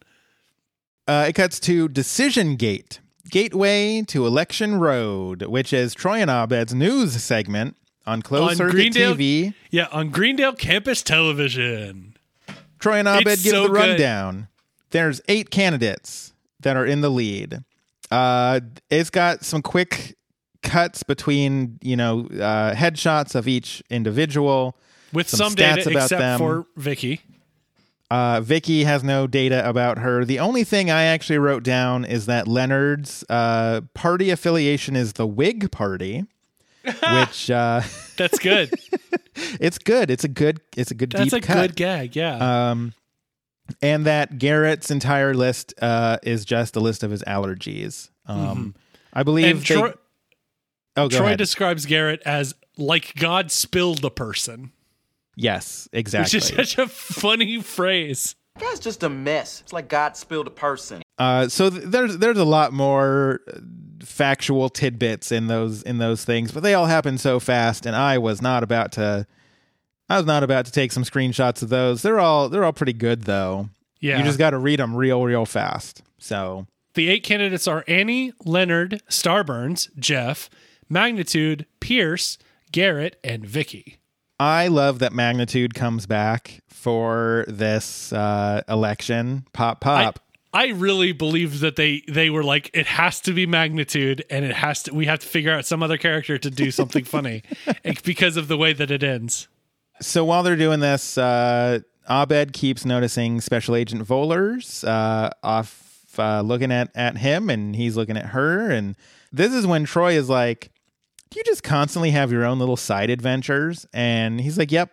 [1.07, 6.73] Uh, it cuts to Decision Gate, Gateway to Election Road, which is Troy and Abed's
[6.73, 9.53] news segment on closed On circuit Greendale- TV.
[9.69, 12.15] Yeah, on Greendale Campus Television.
[12.79, 13.75] Troy and Abed It's give so the good.
[13.77, 14.47] rundown.
[14.91, 17.63] There's eight candidates that are in the lead.
[18.09, 20.15] Uh, it's got some quick
[20.63, 24.77] cuts between you know uh, headshots of each individual.
[25.13, 26.37] With Some some, stats data about except them.
[26.39, 27.21] for Vicky.
[28.09, 30.23] Uh, Vicky has no data about her.
[30.23, 35.27] The only thing I actually wrote down is that Leonard's uh, party affiliation is the
[35.27, 36.25] Whig Party,
[36.83, 37.81] which uh,
[38.15, 38.73] That's good.
[39.59, 40.09] it's good.
[40.09, 40.61] It's a good.
[40.77, 41.61] It's a good That's deep a cut.
[41.69, 42.15] good gag.
[42.15, 42.69] Yeah.
[42.69, 42.93] Um,
[43.81, 48.09] and that Garrett's entire list uh, is just a list of his allergies.
[48.25, 48.73] Um,
[49.13, 49.57] I believe.
[49.57, 49.73] Mm-hmm.
[49.73, 49.93] they- Troy,
[50.95, 54.71] oh, Troy describes Garrett as like God spilled a person,
[55.37, 56.37] yes, which exactly.
[56.39, 58.35] is such a funny phrase.
[58.59, 59.61] Guy's just a mess.
[59.61, 61.03] It's like God spilled a person.
[61.17, 63.59] Uh, so th- there's there's a lot more uh,
[64.01, 68.17] factual tidbits in those in those things, but they all happen so fast, and I
[68.17, 69.25] was not about to.
[70.09, 72.01] I was not about to take some screenshots of those.
[72.01, 73.69] They're all they're all pretty good though.
[73.99, 74.17] Yeah.
[74.17, 76.01] You just got to read them real real fast.
[76.17, 80.49] So The eight candidates are Annie, Leonard, Starburns, Jeff,
[80.89, 82.37] Magnitude, Pierce,
[82.71, 83.97] Garrett, and Vicky.
[84.39, 89.45] I love that magnitude comes back for this uh, election.
[89.53, 90.19] Pop pop.
[90.53, 94.55] I really believe that they they were like it has to be magnitude and it
[94.55, 97.43] has to we have to figure out some other character to do something funny
[98.03, 99.47] because of the way that it ends.
[99.99, 106.41] so while they're doing this, uh, Abed keeps noticing Special Agent Vohlers uh, off uh,
[106.41, 108.71] looking at, at him, and he's looking at her.
[108.71, 108.95] And
[109.31, 110.71] this is when Troy is like,
[111.29, 113.85] Do you just constantly have your own little side adventures?
[113.93, 114.91] And he's like, Yep.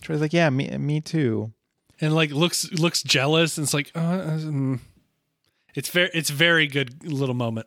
[0.00, 1.52] Troy's like, Yeah, me, me too.
[2.00, 4.80] And like looks looks jealous and it's like uh, mm.
[5.74, 7.66] it's very it's very good little moment.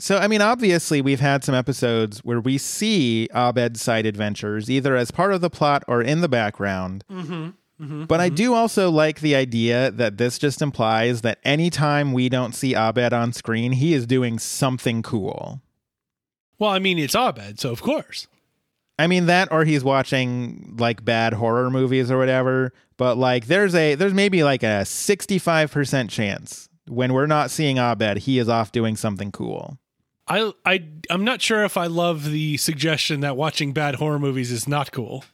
[0.00, 4.96] So, I mean, obviously, we've had some episodes where we see Abed's side adventures either
[4.96, 7.04] as part of the plot or in the background.
[8.08, 12.54] but I do also like the idea that this just implies that anytime we don't
[12.54, 15.60] see Abed on screen, he is doing something cool.
[16.58, 18.26] Well, I mean it's Abed, so of course.
[18.98, 23.74] I mean that or he's watching like bad horror movies or whatever, but like there's
[23.74, 28.72] a there's maybe like a 65% chance when we're not seeing Abed, he is off
[28.72, 29.78] doing something cool.
[30.26, 34.50] I I I'm not sure if I love the suggestion that watching bad horror movies
[34.50, 35.24] is not cool,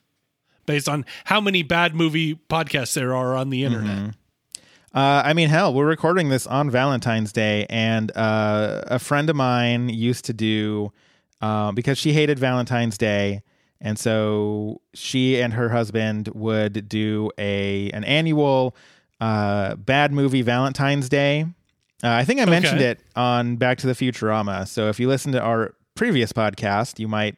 [0.66, 4.14] based on how many bad movie podcasts there are on the internet.
[4.92, 9.36] Uh, I mean, hell, we're recording this on Valentine's Day, and uh, a friend of
[9.36, 10.92] mine used to do
[11.40, 13.42] uh, because she hated Valentine's Day,
[13.80, 18.74] and so she and her husband would do a an annual
[19.20, 21.46] uh, bad movie Valentine's Day,
[22.02, 22.90] Uh, I think I mentioned Okay.
[22.92, 24.66] it on Back to the Futurama.
[24.66, 27.36] So if you listen to our previous podcast, you might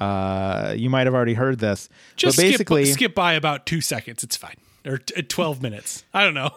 [0.00, 1.88] uh, you might have already heard this.
[2.16, 4.24] Just but basically, skip, skip by about two seconds.
[4.24, 4.56] It's fine.
[4.84, 6.04] Or t- uh, 12 minutes.
[6.12, 6.50] I don't know.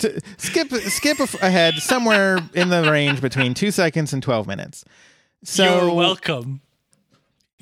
[0.38, 4.84] skip skip ahead somewhere in the range between two seconds and twelve minutes.
[5.44, 6.60] So You're welcome.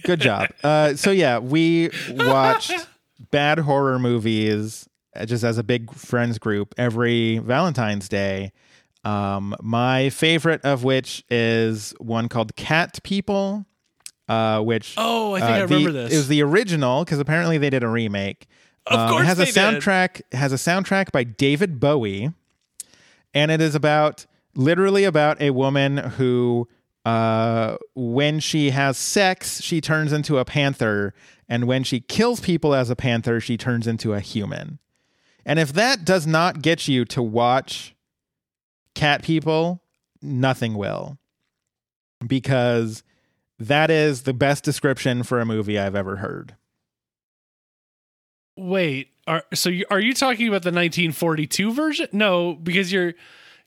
[0.04, 0.48] Good job.
[0.62, 2.72] Uh, so yeah, we watched
[3.30, 8.52] bad horror movies uh, just as a big friends group every Valentine's Day.
[9.04, 13.64] Um, my favorite of which is one called Cat People,
[14.28, 16.12] uh, which Oh, I think uh, I remember the- this.
[16.14, 18.46] It was the original because apparently they did a remake.
[18.86, 20.20] Of Um, course it has they a soundtrack.
[20.32, 22.32] it Has a soundtrack by David Bowie,
[23.34, 26.68] and it is about literally about a woman who,
[27.08, 31.14] uh, when she has sex, she turns into a panther,
[31.48, 34.78] and when she kills people as a panther, she turns into a human.
[35.46, 37.96] And if that does not get you to watch
[38.94, 39.82] Cat People,
[40.20, 41.16] nothing will,
[42.26, 43.02] because
[43.58, 46.56] that is the best description for a movie I've ever heard.
[48.54, 52.08] Wait, are so you, are you talking about the 1942 version?
[52.12, 53.14] No, because you're.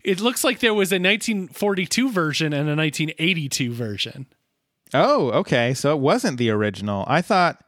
[0.04, 4.26] It looks like there was a 1942 version and a 1982 version.
[4.94, 5.74] Oh, okay.
[5.74, 7.06] So it wasn't the original.
[7.08, 7.64] I thought,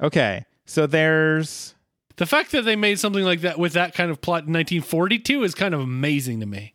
[0.00, 0.44] okay.
[0.66, 1.74] So there's,
[2.16, 5.42] The fact that they made something like that with that kind of plot in 1942
[5.44, 6.74] is kind of amazing to me.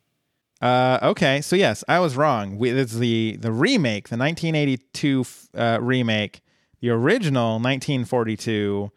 [0.61, 1.41] uh, okay.
[1.41, 2.57] So yes, I was wrong.
[2.57, 6.41] We, it's the the remake, the 1982 uh, remake.
[6.82, 8.91] The original 1942.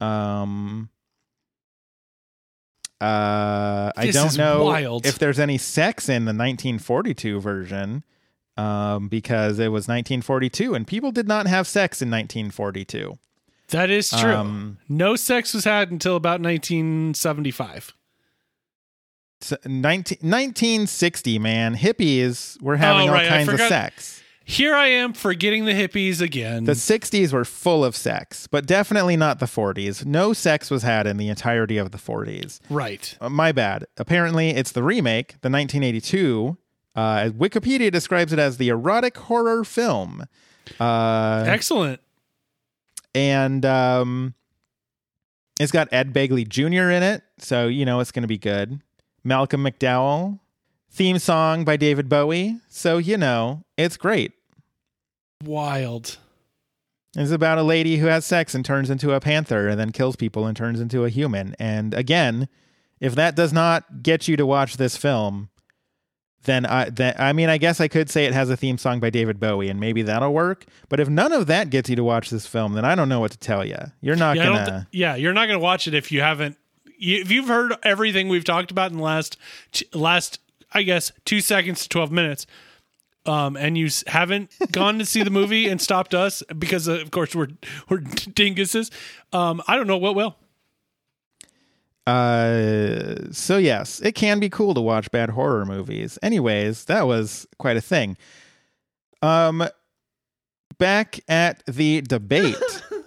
[0.00, 0.88] Um,
[3.00, 5.06] uh, I don't know wild.
[5.06, 8.04] if there's any sex in the 1942 version.
[8.56, 13.16] Um, because it was 1942 and people did not have sex in 1942.
[13.68, 14.34] That is true.
[14.34, 17.94] Um, no sex was had until about 1975.
[19.64, 24.17] 19, 1960, man, hippies were having Oh, right, all kinds of sex.
[24.50, 26.64] Here I am forgetting the hippies again.
[26.64, 30.06] The 60s were full of sex, but definitely not the 40s.
[30.06, 32.58] No sex was had in the entirety of the 40s.
[32.70, 33.14] right.
[33.20, 33.84] Uh, my bad.
[33.98, 36.56] Apparently, it's the remake, the 1982.
[36.96, 40.24] Uh, Wikipedia describes it as the erotic horror film.
[40.80, 42.00] Uh, Excellent.
[43.14, 44.32] and um,
[45.60, 46.88] it's got Ed Begley Jr.
[46.90, 48.80] in it, so you know it's going to be good.
[49.22, 50.40] Malcolm McDowell,
[50.90, 54.32] theme song by David Bowie, so you know it's great.
[55.44, 56.18] Wild.
[57.16, 60.16] It's about a lady who has sex and turns into a panther and then kills
[60.16, 61.54] people and turns into a human.
[61.58, 62.48] And again,
[63.00, 65.48] if that does not get you to watch this film,
[66.44, 69.00] then I then I mean I guess I could say it has a theme song
[69.00, 70.66] by David Bowie and maybe that'll work.
[70.88, 73.20] But if none of that gets you to watch this film, then I don't know
[73.20, 73.78] what to tell you.
[74.00, 74.64] You're not Yeah, gonna.
[74.66, 76.56] th- yeah, you're not to watch it if you haven't.
[77.00, 79.36] If you've heard everything we've talked about in the last
[79.72, 80.40] t- last,
[80.72, 82.46] I guess, two seconds to twelve minutes,
[83.28, 87.10] um, and you haven't gone to see the movie and stopped us because, uh, of
[87.10, 87.48] course, we're
[87.88, 88.90] we're dinguses.
[89.32, 90.36] Um, I don't know what will.
[92.06, 96.18] Uh, so yes, it can be cool to watch bad horror movies.
[96.22, 98.16] Anyways, that was quite a thing.
[99.20, 99.68] Um,
[100.78, 102.56] back at the debate,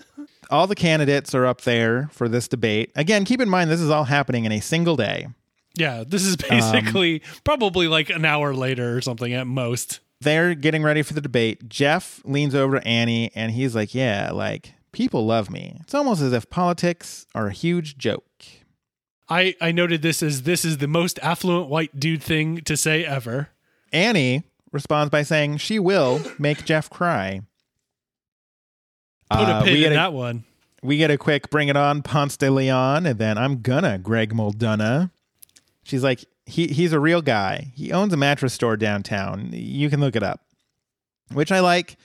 [0.51, 2.91] all the candidates are up there for this debate.
[2.95, 5.27] Again, keep in mind this is all happening in a single day.
[5.73, 9.99] Yeah, this is Um, basically probably like an hour later or something at most.
[10.21, 11.67] They're getting ready for the debate.
[11.67, 15.77] Jeff leans over to Annie and he's like, "Yeah, like people love me.
[15.81, 18.23] It's almost as if politics are a huge joke."
[19.29, 23.03] I I noted this as this is the most affluent white dude thing to say
[23.05, 23.49] ever.
[23.93, 27.41] Annie responds by saying she will make Jeff cry.
[29.31, 30.43] Put Uh, a pin we in a, that one.
[30.83, 34.33] we get a quick bring it on Ponce de Leon, and then I'm gonna Greg
[34.33, 35.11] Muldoona.
[35.83, 37.71] She's like, he he's a real guy.
[37.75, 39.49] He owns a mattress store downtown.
[39.53, 40.41] You can look it up,
[41.33, 41.97] which I like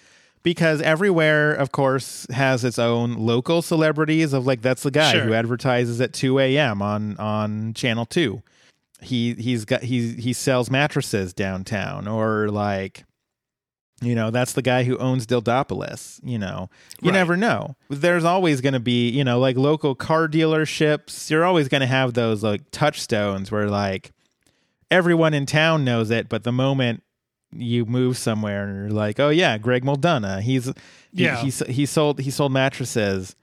[0.43, 4.33] because everywhere, of course, has its own local celebrities.
[4.33, 5.23] Of like, that's the guy Sure.
[5.25, 6.81] who advertises at 2 a.m.
[6.83, 8.43] on on Channel Two.
[9.03, 13.05] He he's got he he sells mattresses downtown, or like
[14.03, 16.21] you know, that's the guy who owns Dildopolis.
[16.23, 16.69] You know,
[17.01, 17.17] you Right.
[17.17, 17.77] never know.
[17.89, 21.31] There's always going to be, you know, like local car dealerships.
[21.31, 24.13] You're always going to have those like touchstones where like
[24.91, 27.03] everyone in town knows it, but the moment
[27.53, 30.73] you move somewhere and you're like, oh yeah, Greg Muldoona, he's he,
[31.25, 31.37] Yeah.
[31.43, 33.35] he, he sold he sold mattresses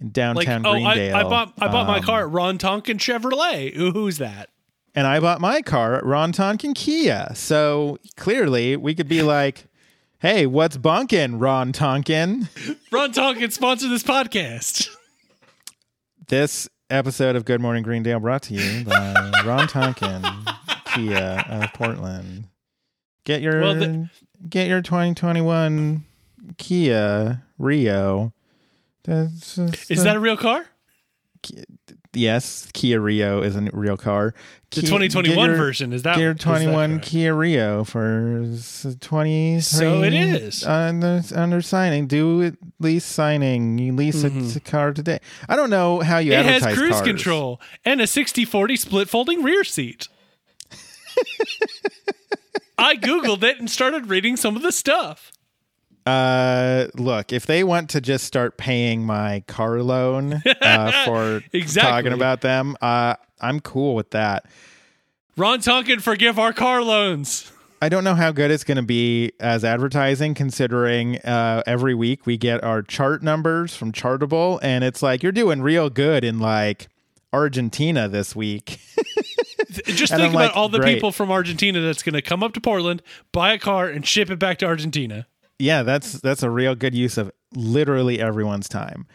[0.00, 2.98] in Like, downtown oh, I, I bought I bought my Um, car at Ron Tonkin
[2.98, 3.76] Chevrolet.
[3.76, 4.48] Ooh, who's that?
[4.94, 7.30] and I bought my car at Ron Tonkin Kia.
[7.34, 9.64] So clearly, we could be like,
[10.18, 12.48] "Hey, what's bunkin', Ron Tonkin?"
[12.92, 14.88] Ron Tonkin sponsored this podcast.
[16.28, 20.24] This episode of Good Morning Greendale brought to you by Ron Tonkin
[20.94, 22.44] Kia of Portland.
[23.24, 24.08] Get your Well, the-
[24.48, 26.04] get your 2021
[26.58, 28.32] Kia Rio.
[29.04, 30.66] That's Is that a real car?
[32.12, 32.68] yes?
[32.72, 34.34] Kia Rio is a real car.
[34.70, 36.18] The Kia- 2021 your- version is that?
[36.18, 38.46] Your is that Kia Rio for
[39.00, 39.60] 20.
[39.60, 40.64] So it is.
[40.64, 42.06] under, under signing.
[42.06, 43.78] Do at least signing.
[43.78, 45.20] You lease a- a, car today.
[45.48, 46.48] I don't know how you Mm-hmm.
[46.48, 47.02] It has cruise cars.
[47.06, 50.08] control and a 60-40 split folding rear seat.
[52.78, 55.32] I googled it and started reading some of the stuff.
[56.04, 61.90] Uh, look, if they want to just start paying my car loan uh, for Exactly.
[61.90, 64.46] talking about them, uh, I'm cool with that.
[65.36, 67.52] Ron Tonkin, forgive our car loans.
[67.80, 72.26] I don't know how good it's going to be as advertising, considering uh, every week
[72.26, 76.38] we get our chart numbers from Chartable, and it's like you're doing real good in
[76.38, 76.88] like
[77.32, 78.78] Argentina this week.
[79.86, 80.94] Just think about like, all the great.
[80.94, 83.02] people from Argentina that's going to come up to Portland,
[83.32, 85.26] buy a car, and ship it back to Argentina.
[85.58, 89.06] yeah, that's that's a real good use of literally everyone's time.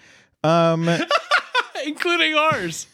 [0.44, 0.90] Um,
[1.86, 2.88] including ours.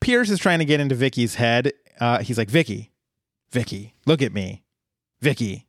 [0.00, 1.72] Pierce is trying to get into Vicky's head.
[2.00, 2.90] Uh, he's like, Vicky,
[3.50, 4.64] Vicky, look at me,
[5.20, 5.66] Vicky,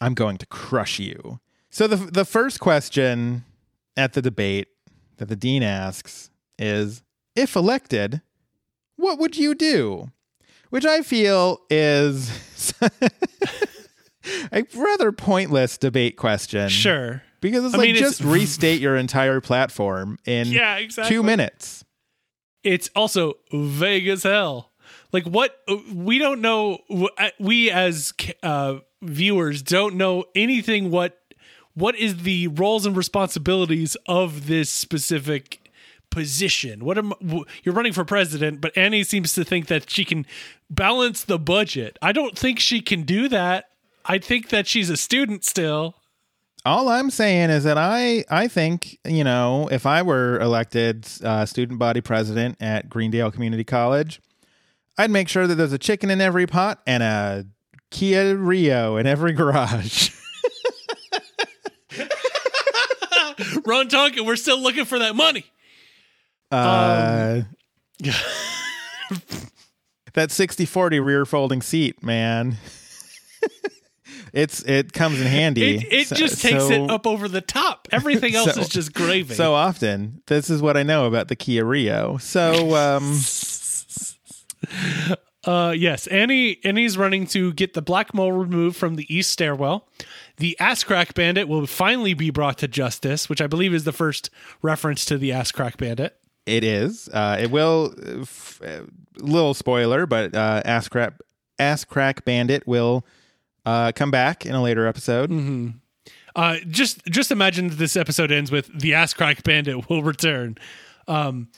[0.00, 1.40] I'm going to crush you.
[1.70, 3.44] So the the first question
[3.96, 4.68] at the debate
[5.16, 7.02] that the dean asks is,
[7.34, 8.22] if elected,
[8.96, 10.10] what would you do?
[10.70, 12.30] Which I feel is
[14.52, 16.68] a rather pointless debate question.
[16.68, 17.22] Sure.
[17.40, 21.14] Because it's I like mean, it's- just restate your entire platform in Yeah, exactly.
[21.14, 21.84] two minutes.
[22.64, 24.72] It's also vague as hell.
[25.12, 25.56] Like what
[25.94, 26.78] we don't know.
[27.38, 28.12] We as
[28.42, 30.90] uh, viewers don't know anything.
[30.90, 31.18] What
[31.74, 35.67] what is the roles and responsibilities of this specific
[36.10, 36.84] position?
[36.84, 37.12] What am
[37.62, 38.60] you're running for president?
[38.60, 40.26] But Annie seems to think that she can
[40.70, 41.98] balance the budget.
[42.02, 43.70] I don't think she can do that.
[44.04, 45.94] I think that she's a student still.
[46.64, 51.46] All I'm saying is that I I think you know if I were elected uh,
[51.46, 54.20] student body president at Greendale Community College,
[54.96, 57.46] I'd make sure that there's a chicken in every pot and a
[57.90, 60.10] Kia Rio in every garage.
[63.64, 65.44] Ron Tonkin, we're still looking for that money.
[66.50, 67.42] Uh,
[70.14, 72.56] that 60-40 rear folding seat, man.
[74.32, 75.76] it's it comes in handy.
[75.76, 77.88] It, it So- just takes so- it up over the top.
[77.92, 79.34] Everything else So- is just gravy.
[79.34, 80.22] so often.
[80.26, 82.16] This is what I know about the Kia Rio.
[82.18, 83.18] So um
[85.44, 89.88] uh, yes, Annie Annie's running to get the black mole removed from the east stairwell.
[90.38, 93.92] The ass crack bandit will finally be brought to justice, which I believe is the
[93.92, 94.30] first
[94.62, 96.16] reference to the ass crack bandit.
[96.48, 97.08] It is.
[97.08, 97.94] Uh, it will.
[98.04, 98.80] Uh, f- uh,
[99.18, 101.14] little spoiler, but uh, ass crack,
[101.58, 103.04] ass crack bandit will
[103.66, 105.30] uh, come back in a later episode.
[105.30, 105.68] Mm-hmm.
[106.34, 110.56] Uh, just just imagine that this episode ends with the ass crack bandit will return.
[111.06, 111.48] Um,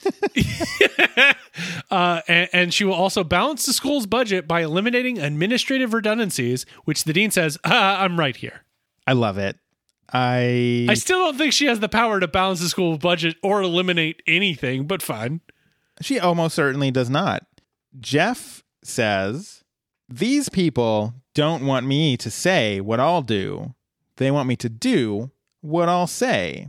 [1.91, 7.05] uh, and, and she will also balance the school's budget by eliminating administrative redundancies, which
[7.05, 8.63] the dean says, ah, "I'm right here."
[9.07, 9.57] I love it.
[10.13, 13.63] I, I still don't think she has the power to balance the school budget or
[13.63, 15.41] eliminate anything, but fine.
[16.01, 17.47] she almost certainly does not.
[17.99, 19.63] Jeff says
[20.09, 23.75] these people don't want me to say what I'll do.
[24.17, 25.31] They want me to do
[25.61, 26.69] what I'll say.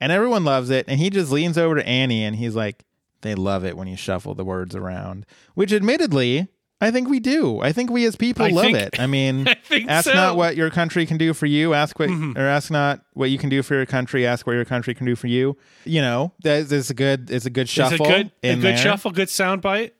[0.00, 0.86] And everyone loves it.
[0.88, 2.84] And he just leans over to Annie and he's like,
[3.20, 6.48] they love it when you shuffle the words around, which admittedly,
[6.84, 7.60] I think we do.
[7.60, 9.00] I think we as people I love think- it.
[9.00, 10.10] I mean, I ask so.
[10.10, 10.16] Mm-hmm.
[10.16, 11.74] not what your country can do for you.
[11.74, 14.26] Ask what, or ask not what you can do for your country.
[14.26, 15.56] Ask what your country can do for you.
[15.84, 18.06] You know, that is a good, it's a good It's shuffle.
[18.06, 18.76] a good, a good there.
[18.76, 19.92] shuffle, good soundbite.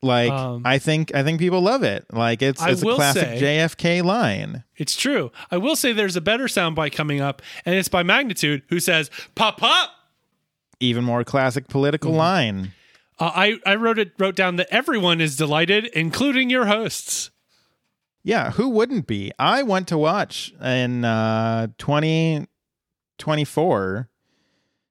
[0.00, 2.06] Like Um, I think I think people love it.
[2.12, 4.62] Like it's it's a classic say- JFK line.
[4.76, 5.32] It's true.
[5.50, 9.10] I will say there's a better soundbite coming up, and it's by Magnitude, who says,
[9.34, 9.90] "Pop pop."
[10.78, 12.18] Even more classic political Mm-hmm.
[12.18, 12.72] line.
[13.20, 17.30] Uh, I I wrote it wrote down that everyone is delighted, including your hosts.
[18.22, 19.32] Yeah, who wouldn't be?
[19.38, 24.08] I want to watch in uh 2024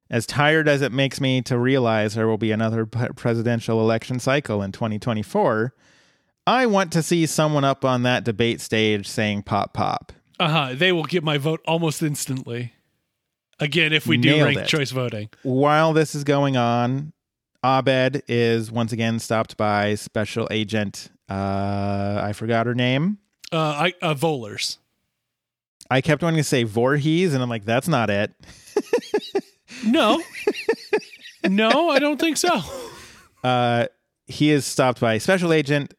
[0.09, 4.61] as tired as it makes me to realize there will be another presidential election cycle
[4.61, 5.73] in 2024.
[6.45, 10.13] I want to see someone up on that debate stage saying pop pop.
[10.39, 10.69] Uh huh.
[10.75, 12.73] They will get my vote almost instantly.
[13.59, 14.67] Again, if we do Nailed ranked it.
[14.67, 15.30] choice voting.
[15.43, 17.11] while this is going on,
[17.63, 21.09] Abed is once again stopped by Special Agent.
[21.29, 23.17] Uh, I forgot her name.
[23.51, 24.77] Uh, I uh, Vohlers.
[25.89, 28.33] I kept wanting to say Voorhees, and I'm like, that's not it.
[29.85, 30.21] No,
[31.47, 32.61] no, I don't think so.
[33.43, 33.85] Uh,
[34.25, 35.93] he is stopped by Special Agent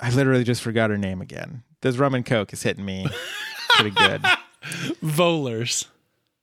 [0.00, 1.62] I literally just forgot her name again.
[1.82, 3.06] This rum and coke is hitting me
[3.70, 4.22] pretty good.
[5.02, 5.86] Vohlers.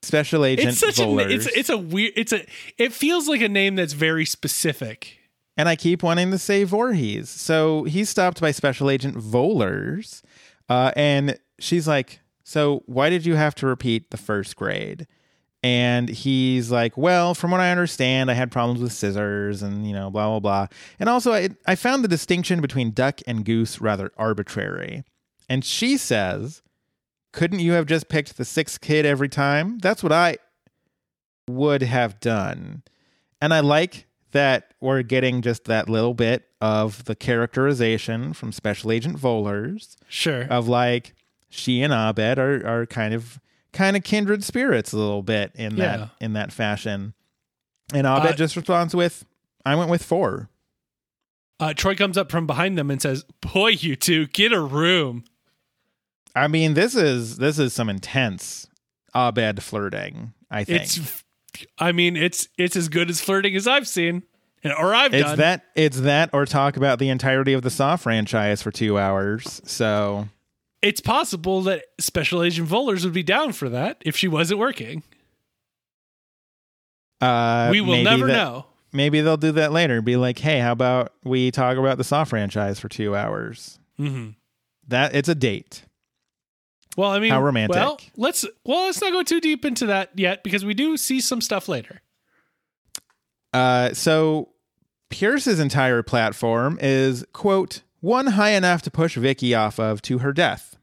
[0.02, 2.44] Special Agent It's such a it's it's a weird it's a
[2.78, 5.18] it feels like a name that's very specific.
[5.56, 7.28] and I keep wanting to say Voorhees.
[7.28, 10.22] So he's stopped by Special Agent Vohlers,
[10.68, 15.06] uh, and she's like, "So why did you have to repeat the first grade?"
[15.62, 19.92] And he's like, "Well, from what I understand, I had problems with scissors, and you
[19.94, 20.66] know, blah blah blah.
[21.00, 25.02] And also, I I found the distinction between duck and goose rather arbitrary."
[25.48, 26.60] And she says,
[27.36, 29.78] "Couldn't you have just picked the sixth kid every time?
[29.78, 30.38] That's what I
[31.48, 32.82] would have done."
[33.40, 38.90] And I like that we're getting just that little bit of the characterization from Special
[38.90, 40.44] Agent Vohlers Sure.
[40.44, 41.14] of like
[41.48, 43.38] she and Abed are are kind of
[43.72, 45.96] kind of kindred spirits a little bit in Yeah.
[45.96, 47.14] that in that fashion.
[47.94, 49.24] And Abed Uh, just responds with,
[49.64, 50.48] "I went with four.
[51.60, 55.24] Uh, Troy comes up from behind them and says, "Boy, you two, get a room."
[56.36, 58.68] I mean, this is this is some intense
[59.14, 60.34] Abed flirting.
[60.50, 61.24] I think It's,
[61.78, 64.22] I mean, it's it's as good as flirting as I've seen,
[64.64, 65.38] or I've it's done.
[65.38, 69.60] that it's that or talk about the entirety of the Saw franchise for two hours.
[69.64, 70.28] So
[70.82, 75.02] It's possible that Special Agent Vohlers would be down for that if she wasn't working.
[77.20, 78.66] uh, we will never that- know.
[78.92, 80.02] maybe they'll do that later.
[80.02, 83.78] Be like, hey, how about we talk about the Saw franchise for two hours?
[83.96, 84.30] hmm
[84.88, 85.82] That it's a date.
[86.96, 87.76] Well, I mean, How romantic.
[87.76, 91.20] Well, let's well, let's not go too deep into that yet because we do see
[91.20, 92.00] some stuff later.
[93.52, 94.48] Uh, so
[95.10, 100.32] Pierce's entire platform is quote one high enough to push Vicky off of to her
[100.32, 100.76] death.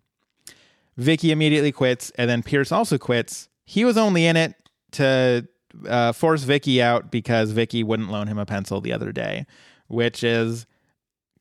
[0.97, 3.49] Vicky immediately quits, and then Pierce also quits.
[3.65, 4.53] He was only in it
[4.91, 5.47] to
[5.87, 9.47] uh, force Vicky out because Vicky wouldn't loan him a pencil the other day,
[9.87, 10.67] which is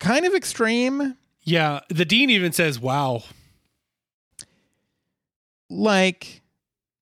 [0.01, 1.17] kind of extreme.
[1.43, 3.25] Yeah, the dean even says, "Wow."
[5.73, 6.43] Like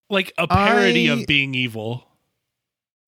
[0.08, 2.06] Like a parody I- of being evil.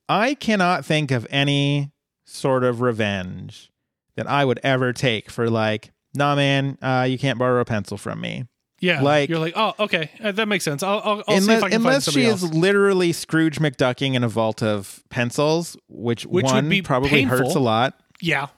[0.09, 1.91] I cannot think of any
[2.27, 3.71] sort of revenge
[4.17, 7.97] that I would ever take for like, nah, man, uh, you can't borrow a pencil
[7.97, 8.45] from me.
[8.81, 10.83] Yeah, Like- you're like, oh, okay, uh, that makes sense.
[10.83, 14.15] I'll, I'll, I'll see unless if I can unless she somebody is literally Scrooge McDucking
[14.15, 17.39] in a vault of pencils, which, Which would one be probably painful.
[17.39, 18.49] hurts a lot, Yeah,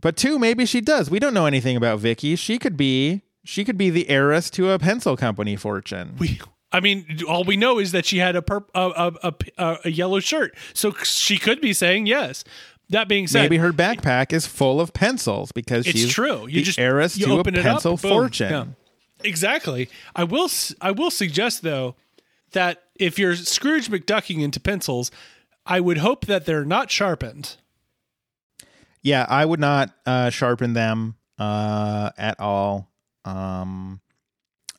[0.00, 1.08] but two, maybe she does.
[1.08, 2.34] We don't know anything about Vicky.
[2.36, 6.16] She could be she could be the heiress to a pencil company fortune.
[6.18, 6.38] we.
[6.70, 9.90] I mean, all we know is that she had a perp, a, a, a, a
[9.90, 12.44] yellow shirt, so she could be saying yes.
[12.90, 16.46] That being said, Maybe her backpack is full of pencils because it's she's true.
[16.46, 18.50] You the just heiress you to a open it pencil up, fortune.
[18.50, 18.64] Yeah.
[19.24, 19.88] Exactly.
[20.14, 20.50] I will.
[20.82, 21.96] I will suggest though
[22.52, 25.10] that if you're Scrooge McDucking into pencils,
[25.64, 27.56] I would hope that they're not sharpened.
[29.00, 32.90] Yeah, I would not uh, sharpen them uh, at all.
[33.28, 34.00] Um,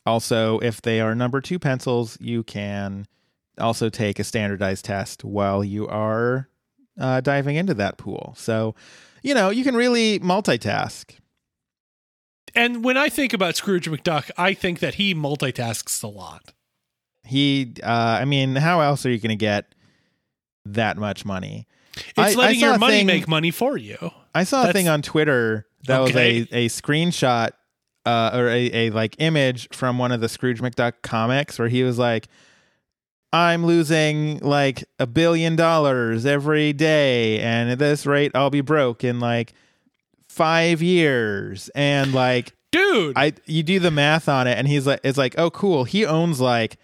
[0.06, 3.06] also, if they are number two pencils, you can
[3.60, 6.50] also take a standardized test while you are
[7.00, 8.34] uh, diving into that pool.
[8.38, 8.76] So,
[9.22, 11.12] you know, you can really multitask.
[12.56, 16.54] And when I think about Scrooge McDuck, I think that he multitasks a lot.
[17.24, 17.88] He, uh,
[18.22, 19.76] I mean, how else are you going to get
[20.66, 21.68] that much money?
[21.95, 23.97] It's I- I letting saw your money thing- make money for you.
[24.34, 26.39] I saw a thing on Twitter that Okay.
[26.41, 27.52] was a, a screenshot
[28.10, 31.84] uh, or a, a like image from one of the Scrooge McDuck comics where he
[31.84, 32.28] was like,
[33.32, 39.03] I'm losing like a billion dollars every day, and at this rate, I'll be broke
[39.03, 39.53] in like
[40.28, 41.70] five years.
[41.76, 45.36] And like, Dude, I you do the math on it, and he's like, it's like,
[45.38, 45.84] oh, cool.
[45.84, 46.78] He owns like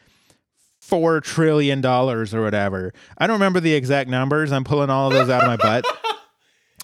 [0.80, 2.94] four trillion dollars or whatever.
[3.18, 4.52] I don't remember the exact numbers.
[4.52, 5.86] I'm pulling all of those out of my butt.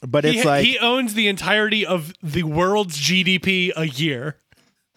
[0.02, 4.38] But he, it's like he owns the entirety of the world's GDP a year.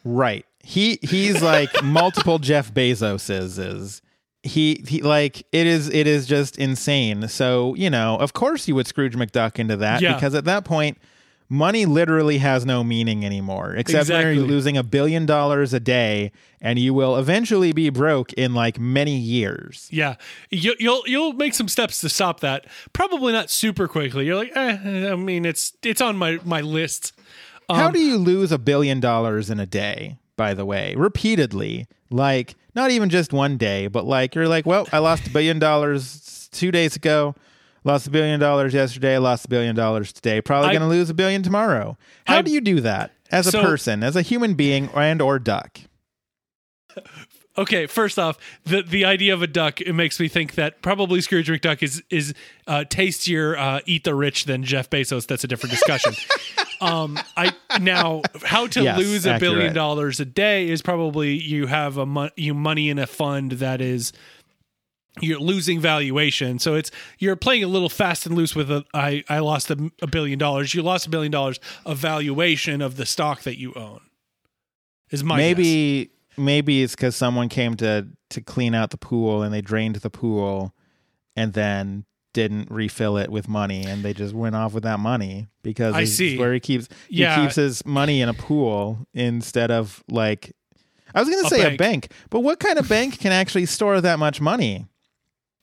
[0.04, 0.46] Right.
[0.60, 4.00] He he's like multiple Jeff Bezoses is
[4.42, 7.28] he he like it is it is just insane.
[7.28, 10.14] So, you know, of course you would Scrooge McDuck into that Yeah.
[10.14, 10.98] because at that point
[11.48, 14.34] money literally has no meaning anymore except when Exactly.
[14.36, 18.78] you're losing a billion dollars a day and you will eventually be broke in like
[18.80, 19.88] many years.
[19.92, 20.16] Yeah,
[20.50, 22.66] you, you'll you'll make some steps to stop that.
[22.92, 24.24] Probably not super quickly.
[24.26, 27.12] You're like, eh, I mean, it's it's on my my list.
[27.68, 31.86] How Um, do you lose a billion dollars in a day, by the way, repeatedly?
[32.10, 35.58] Like, not even just one day, but like, you're like, well, I lost a billion
[35.58, 37.34] dollars two days ago,
[37.84, 41.14] lost a billion dollars yesterday, lost a billion dollars today, probably going to lose a
[41.14, 41.96] billion tomorrow.
[42.26, 45.20] How I- do you do that as a So- person, as a human being and
[45.22, 45.80] or duck?
[47.56, 51.20] Okay, first off, the the idea of a duck it makes me think that probably
[51.20, 52.34] Scrooge McDuck is is
[52.66, 55.24] uh, tastier, uh, eat the rich than Jeff Bezos.
[55.28, 56.14] That's a different discussion.
[56.80, 61.66] um, I now how to Yes, lose a billion dollars a day is probably you
[61.68, 64.12] have a mon- you money in a fund that is
[65.20, 66.58] you're losing valuation.
[66.58, 69.90] So it's you're playing a little fast and loose with a I I lost a,
[70.02, 70.74] a billion dollars.
[70.74, 74.00] You lost a billion dollars of valuation of the stock that you own.
[75.10, 75.56] Is my guess.
[75.56, 79.96] maybe maybe it's because someone came to to clean out the pool and they drained
[79.96, 80.74] the pool
[81.36, 85.46] and then didn't refill it with money and they just went off with that money
[85.62, 86.36] because I see.
[86.36, 87.36] where he keeps Yeah.
[87.36, 90.50] he keeps his money in a pool instead of like
[91.14, 91.74] I was gonna A say bank.
[91.74, 94.86] a bank, but what kind of bank can actually store that much money?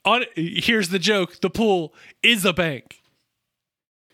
[0.06, 1.94] On here's the joke the pool
[2.24, 3.02] is a bank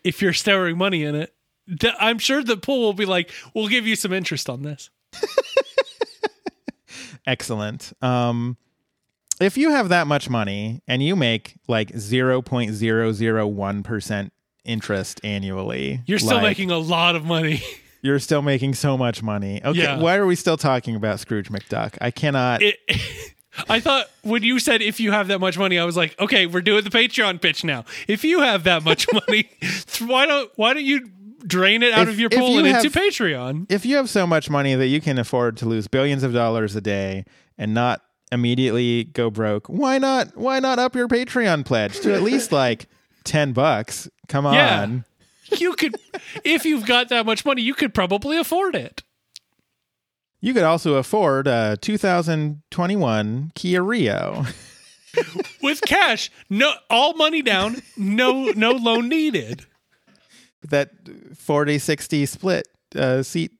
[0.04, 1.34] if you're storing money in it
[1.80, 4.90] th- i'm sure the pool will be like we'll give you some interest on this
[7.26, 7.92] Excellent.
[8.00, 8.56] Um,
[9.40, 13.82] if you have that much money and you make like zero point zero zero one
[13.82, 14.32] percent
[14.64, 17.62] interest annually, you're still like, making a lot of money
[18.00, 19.60] You're still making so much money.
[19.62, 19.98] Okay, Yeah.
[19.98, 21.98] why are we still talking about Scrooge McDuck?
[22.00, 22.62] I cannot.
[22.62, 22.78] it,
[23.68, 26.46] i thought when you said if you have that much money i was like okay
[26.46, 29.50] we're doing the patreon pitch now if you have that much money
[30.06, 31.08] why don't why don't you
[31.46, 34.08] drain it out If- of your pool you and have- into patreon if you have
[34.10, 37.24] so much money that you can afford to lose billions of dollars a day
[37.56, 40.36] and not immediately go broke, why not?
[40.36, 42.86] Why not up your Patreon pledge to at least like
[43.24, 44.06] ten bucks?
[44.28, 44.52] Come on.
[44.52, 45.56] Yeah.
[45.58, 45.96] you could
[46.44, 49.02] if you've got that much money you could probably afford it
[50.40, 54.44] You could also afford a 2021 Kia Rio.
[55.62, 59.64] with cash no all money down no no loan needed
[60.62, 60.90] that
[61.34, 63.52] 40 60 split uh, seat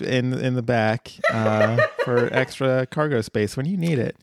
[0.00, 4.16] in in the back uh, for extra cargo space when you need it.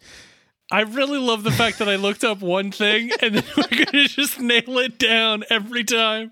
[0.72, 4.08] I really love the fact that I looked up one thing and then we're gonna
[4.08, 6.32] just nail it down every time.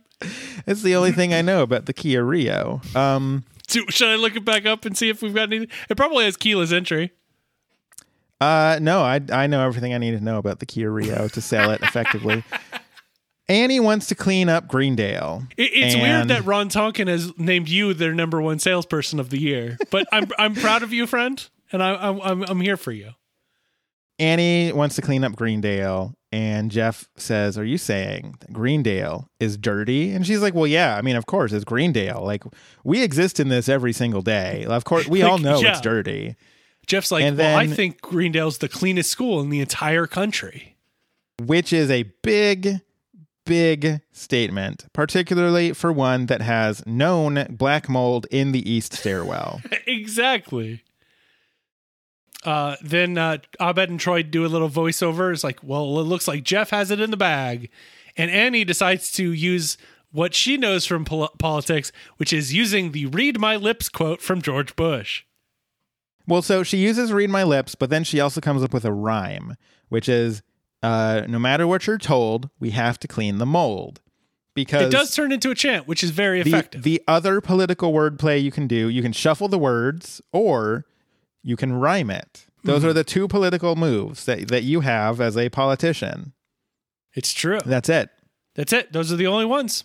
[0.65, 2.81] It's the only thing I know about the Kia Rio.
[2.95, 5.69] Um, Do, should I look it back up and see if we've got anything?
[5.89, 7.11] It probably has keyless entry.
[8.41, 11.41] uh, no, I I know everything I need to know about the Kia Rio to
[11.41, 12.43] sell it effectively.
[13.49, 15.43] Annie wants to clean up Greendale.
[15.57, 19.39] It, it's weird that Ron Tonkin has named you their number one salesperson of the
[19.39, 22.91] year, but I'm I'm proud of you, friend, and I, I'm I'm I'm here for
[22.91, 23.11] you.
[24.19, 29.55] Annie wants to clean up Greendale, and Jeff says, "Are you saying that Greendale is
[29.55, 30.97] dirty?" And she's like, "Well, yeah.
[30.97, 32.23] I mean, of course, it's Greendale.
[32.25, 32.43] Like
[32.83, 34.65] we exist in this every single day.
[34.67, 35.71] Of course, we all know yeah.
[35.71, 36.35] it's dirty."
[36.87, 40.75] Jeff's like, And well, I think Greendale's the cleanest school in the entire country.
[41.41, 42.81] which is a big,
[43.45, 49.61] big statement, particularly for one that has known black mold in the east stairwell.
[49.87, 50.81] exactly.
[52.45, 55.31] Uh, then uh, Abed and Troy do a little voiceover.
[55.33, 57.69] It's like, well, it looks like Jeff has it in the bag,
[58.17, 59.77] and Annie decides to use
[60.11, 64.41] what she knows from pol- politics, which is using the "read my lips" quote from
[64.41, 65.23] George Bush.
[66.27, 68.93] well, so she uses read my lips, but then she also comes up with a
[68.93, 69.55] rhyme,
[69.89, 70.41] which is
[70.81, 74.01] uh, no matter what you're told, we have to clean the mold.
[74.55, 76.83] Because It does turn into a chant, which is very the, effective.
[76.83, 80.85] the other political wordplay you can do, you can shuffle the words or
[81.43, 82.45] you can rhyme it.
[82.63, 82.89] Those Mm-hmm.
[82.89, 86.33] are the two political moves that, that you have as a politician.
[87.13, 87.59] it's true.
[87.65, 88.09] That's it.
[88.55, 88.93] That's it.
[88.93, 89.83] Those are the only ones.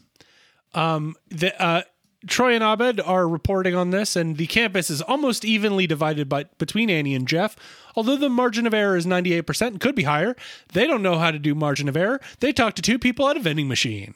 [0.74, 1.82] Um, the, uh,
[2.26, 6.44] Troy and Abed are reporting on this, and the campus is almost evenly divided by,
[6.58, 7.56] between Annie and Jeff.
[7.96, 10.34] Although the margin of error is 98% and could be higher,
[10.72, 12.20] they don't know how to do margin of error.
[12.40, 14.14] They talk to two people at a vending machine.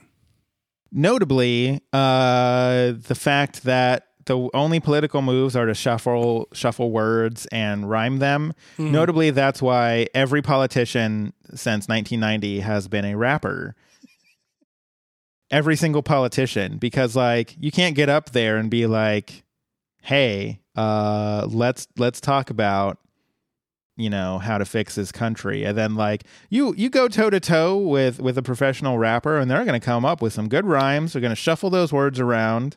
[0.91, 7.89] Notably, uh, the fact that the only political moves are to shuffle shuffle words and
[7.89, 8.55] rhyme them.
[8.93, 13.75] Notably, that's why every politician since 1990 has been a rapper.
[15.51, 19.45] Every single politician, because like you can't get up there and be like,
[20.03, 22.99] "Hey, uh, let's let's talk about."
[23.97, 27.39] you know how to fix this country and then like you you go toe to
[27.39, 30.65] toe with with a professional rapper and they're going to come up with some good
[30.65, 32.77] rhymes they're going to shuffle those words around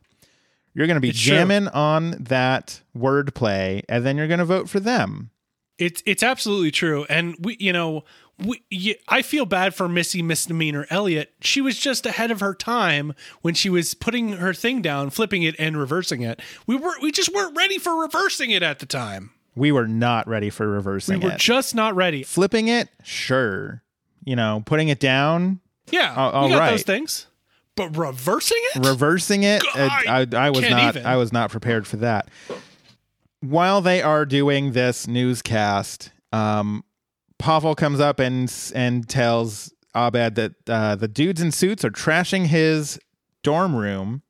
[0.76, 1.34] you're going to be It's true.
[1.36, 5.32] jamming on that wordplay and then you're going to vote for them
[5.80, 8.04] It's it's absolutely true, and we, you know,
[8.46, 8.64] we.
[9.10, 11.34] I feel bad for Missy Misdemeanor Elliott.
[11.42, 15.44] She was just ahead of her time when she was putting her thing down, flipping
[15.44, 16.42] it, and reversing it.
[16.66, 19.32] We were we just weren't ready for reversing it at the time.
[19.56, 21.20] we were not ready for reversing.
[21.20, 22.24] We were it just not ready.
[22.24, 23.82] flipping it sure
[24.24, 25.60] you know putting it down
[25.92, 26.72] Yeah, All- all we got right.
[26.72, 27.28] those things,
[27.76, 28.86] but reversing it.
[28.86, 31.06] reversing it uh, God, I, I was can't even.
[31.06, 32.30] i was not prepared for that
[33.42, 36.84] while they are doing this newscast Um,
[37.38, 42.48] Pavel comes up and and tells Abed that uh, the dudes in suits are trashing
[42.48, 43.00] his
[43.44, 44.22] dorm room.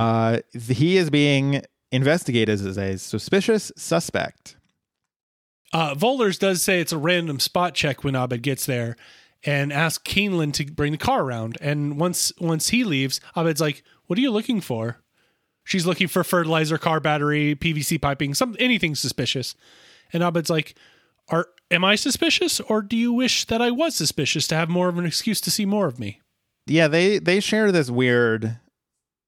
[0.00, 1.62] Uh, he is being
[1.92, 4.56] investigated as a suspicious suspect.
[5.72, 8.96] Uh, Vohlers does say it's a random spot check when Abed gets there,
[9.44, 11.56] and ask Keeneland to bring the car around.
[11.60, 14.98] And once once he leaves, Abed's like, "What are you looking for?"
[15.64, 19.54] She's looking for fertilizer, car battery, PVC piping, some anything suspicious.
[20.12, 20.74] And Abed's like,
[21.28, 24.88] "Are am I suspicious, or do you wish that I was suspicious to have more
[24.88, 26.20] of an excuse to see more of me?"
[26.66, 28.58] Yeah, they they share this weird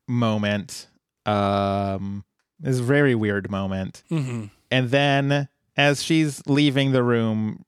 [0.09, 0.89] moment.
[1.25, 2.25] Um,
[2.59, 4.03] this very weird moment.
[4.11, 4.47] Mm-hmm.
[4.71, 7.65] And then as she's leaving the room,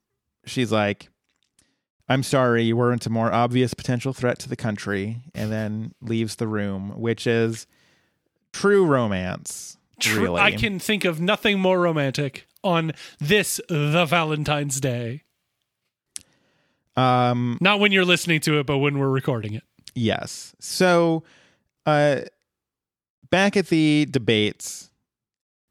[0.47, 1.09] she's like,
[2.09, 6.37] I'm sorry, you weren't a more obvious potential threat to the country, and then leaves
[6.37, 7.67] the room, which is
[8.53, 9.79] true romance.
[10.07, 10.41] really.
[10.41, 15.23] I can think of nothing more romantic on this the Valentine's Day.
[16.97, 19.63] um Not when you're listening to it, but when we're recording it.
[19.95, 20.55] yes.
[20.61, 21.25] So
[21.87, 22.21] uh
[23.31, 24.91] back at the debates,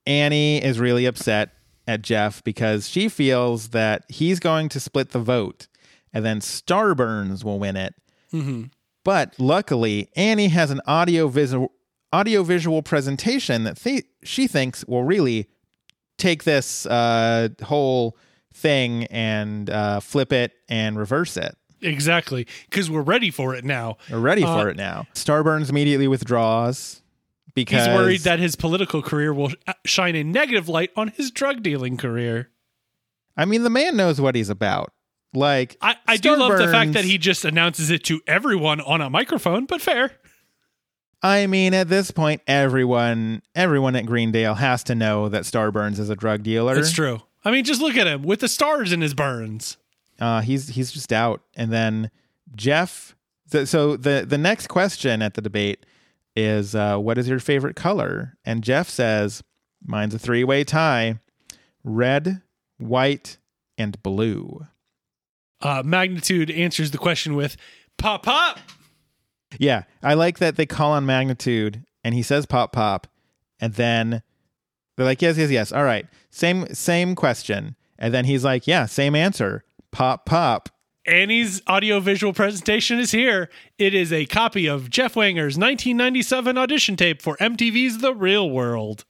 [0.05, 1.51] Annie is really upset
[1.88, 5.67] at Jeff because she feels that he's going to split the vote
[6.14, 7.95] and then Starburns will win it.
[8.32, 8.64] Mm-hmm.
[9.03, 11.72] But luckily, Annie has an audio visual
[12.11, 15.49] audio visual presentation that th- she thinks will really
[16.18, 18.16] take this uh, whole
[18.53, 21.57] thing and uh, flip it and reverse it.
[21.82, 23.97] Exactly, because we're ready for it now.
[24.09, 25.05] We're ready Uh, for it now.
[25.16, 27.01] Starburns immediately withdraws
[27.55, 29.51] because He's worried that his political career will
[29.86, 32.49] shine a negative light on his drug dealing career.
[33.36, 34.93] I mean the man knows what he's about.
[35.34, 39.01] Like I, I do love the fact that he just announces it to everyone on
[39.01, 40.11] a microphone, but fair.
[41.21, 46.09] I mean, at this point, everyone everyone at Greendale has to know that Starburns is
[46.09, 46.77] a drug dealer.
[46.77, 47.21] It's true.
[47.45, 49.77] I mean, just look at him with the stars in his burns.
[50.19, 51.41] Uh, he's he's just out.
[51.55, 52.11] And then
[52.55, 53.15] Jeff.
[53.51, 55.86] th- So the the next question at the debate
[56.36, 58.38] is, uh, what is your favorite color?
[58.45, 59.43] And Jeff says,
[59.86, 61.19] mine's a three way tie:
[61.84, 62.41] red,
[62.77, 63.38] white,
[63.77, 64.67] and blue.
[65.64, 67.57] Uh, Magnitude answers the question with
[67.97, 68.59] pop pop.
[69.57, 73.07] Yeah, I like that they call on magnitude, and he says pop pop,
[73.59, 74.24] and then
[74.95, 75.72] they're like, yes, yes, yes.
[75.72, 80.70] All right, same same question, and then he's like, yeah, same answer, pop pop.
[81.05, 83.49] Annie's audiovisual presentation is here.
[83.78, 89.03] It is a copy of Jeff Winger's 1997 audition tape for MTV's The Real World.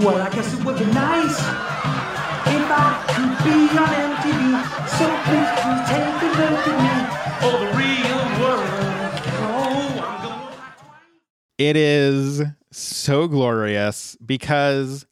[0.00, 4.88] Well, I guess it would be nice if I could be on MTV.
[4.88, 6.94] So please, please take a look at me.
[7.44, 9.22] Oh, the real world.
[9.44, 10.56] Oh, I'm gonna.
[11.58, 15.06] It is so glorious because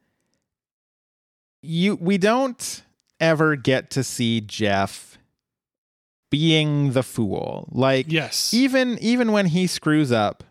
[1.62, 2.82] you we don't
[3.20, 5.18] ever get to see Jeff
[6.30, 7.68] being the fool.
[7.72, 8.54] Like Yes.
[8.54, 10.42] even even when he screws up,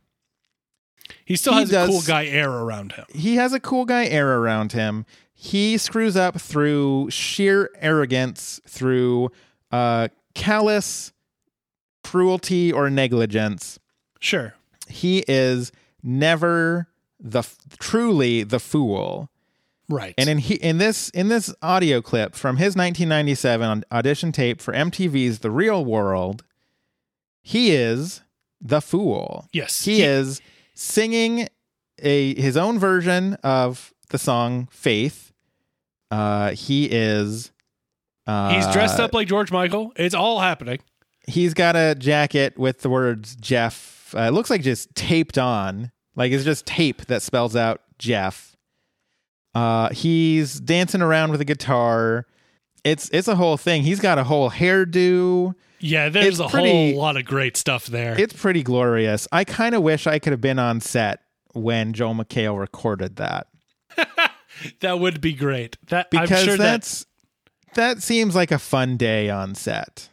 [1.26, 3.06] He still He has does- a cool guy air around him.
[3.14, 5.06] he has a cool guy air around him.
[5.34, 9.32] He screws up through sheer arrogance, through
[9.72, 11.14] uh, callous
[12.04, 13.80] cruelty or negligence.
[14.20, 14.54] Sure.
[14.88, 15.72] He is
[16.04, 16.88] never
[17.20, 17.44] the
[17.80, 19.30] truly the fool.
[19.88, 20.14] Right.
[20.18, 24.74] And in he, in this in this audio clip from his 1997 audition tape for
[24.74, 26.44] MTV's The Real World,
[27.42, 28.22] he is
[28.62, 29.48] the fool.
[29.54, 29.86] Yes.
[29.86, 30.42] He, is
[30.80, 31.50] singing
[32.02, 35.34] a his own version of the song Faith.
[36.10, 37.52] Uh he is
[38.26, 39.92] uh He's dressed up like George Michael.
[39.98, 40.80] It's all happening.
[41.28, 44.16] He's got a jacket with the words Jeff.
[44.16, 45.92] Uh, it looks like just taped on.
[46.16, 48.56] Like it's just tape that spells out Jeff.
[49.54, 52.26] Uh, he's dancing around with a guitar.
[52.92, 53.84] It's it's a whole thing.
[53.84, 55.54] He's got a whole hairdo.
[55.80, 58.20] Yeah, there's It's a pretty- whole lot of great stuff there.
[58.20, 59.28] It's pretty glorious.
[59.32, 61.22] I kind of wish I could have been on set
[61.54, 63.48] when Joel McHale recorded that
[64.82, 65.78] that would be great.
[65.88, 67.06] That because I'm sure that that's
[67.76, 70.10] that seems like a fun day on set.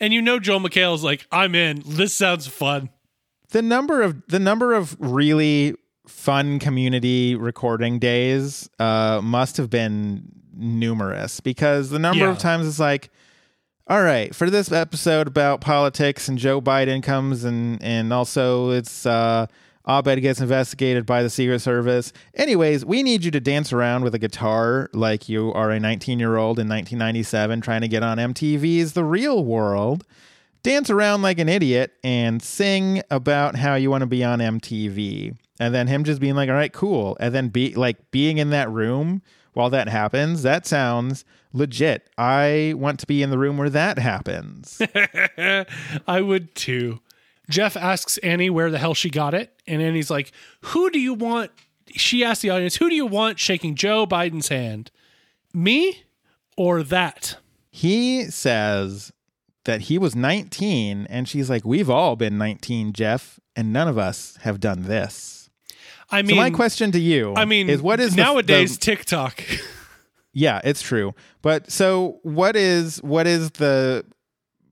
[0.00, 1.82] and you know Joe McHale's like, I'm in.
[1.86, 2.90] This sounds fun.
[3.50, 5.74] the number of the number of really
[6.08, 10.22] fun community recording days uh must have been
[10.56, 12.30] numerous because the number Yeah.
[12.30, 13.10] of times it's like
[13.86, 19.06] all right for this episode about politics and joe biden comes and and also it's
[19.06, 19.46] uh
[19.88, 22.12] Abed gets investigated by the Secret Service.
[22.34, 26.18] Anyways, we need you to dance around with a guitar like you are a 19
[26.18, 30.04] year old in 1997 trying to get on MTV's The Real World.
[30.64, 35.36] dance around like an idiot and sing about how you want to be on MTV.
[35.60, 37.16] And then him just being like, all right, cool.
[37.20, 39.22] And then be like being in that room
[39.56, 42.08] while that happens, that sounds legit.
[42.18, 44.80] I want to be in the room where that happens.
[46.06, 47.00] I would too.
[47.48, 51.14] Jeff asks Annie where the hell she got it, and Annie's like, "Who do you
[51.14, 51.52] want?"
[51.90, 54.90] She asks the audience, "Who do you want shaking Joe Biden's hand?
[55.54, 56.04] Me
[56.56, 57.38] or that?"
[57.76, 59.12] he says
[59.64, 63.98] that he was 19 and she's like we've all been 19 jeff and none of
[63.98, 65.35] us have done this
[66.10, 68.84] I so mean, my question to you I mean, is what is the- nowadays the,
[68.84, 69.42] TikTok?
[70.32, 74.04] yeah it's true but so what is what is the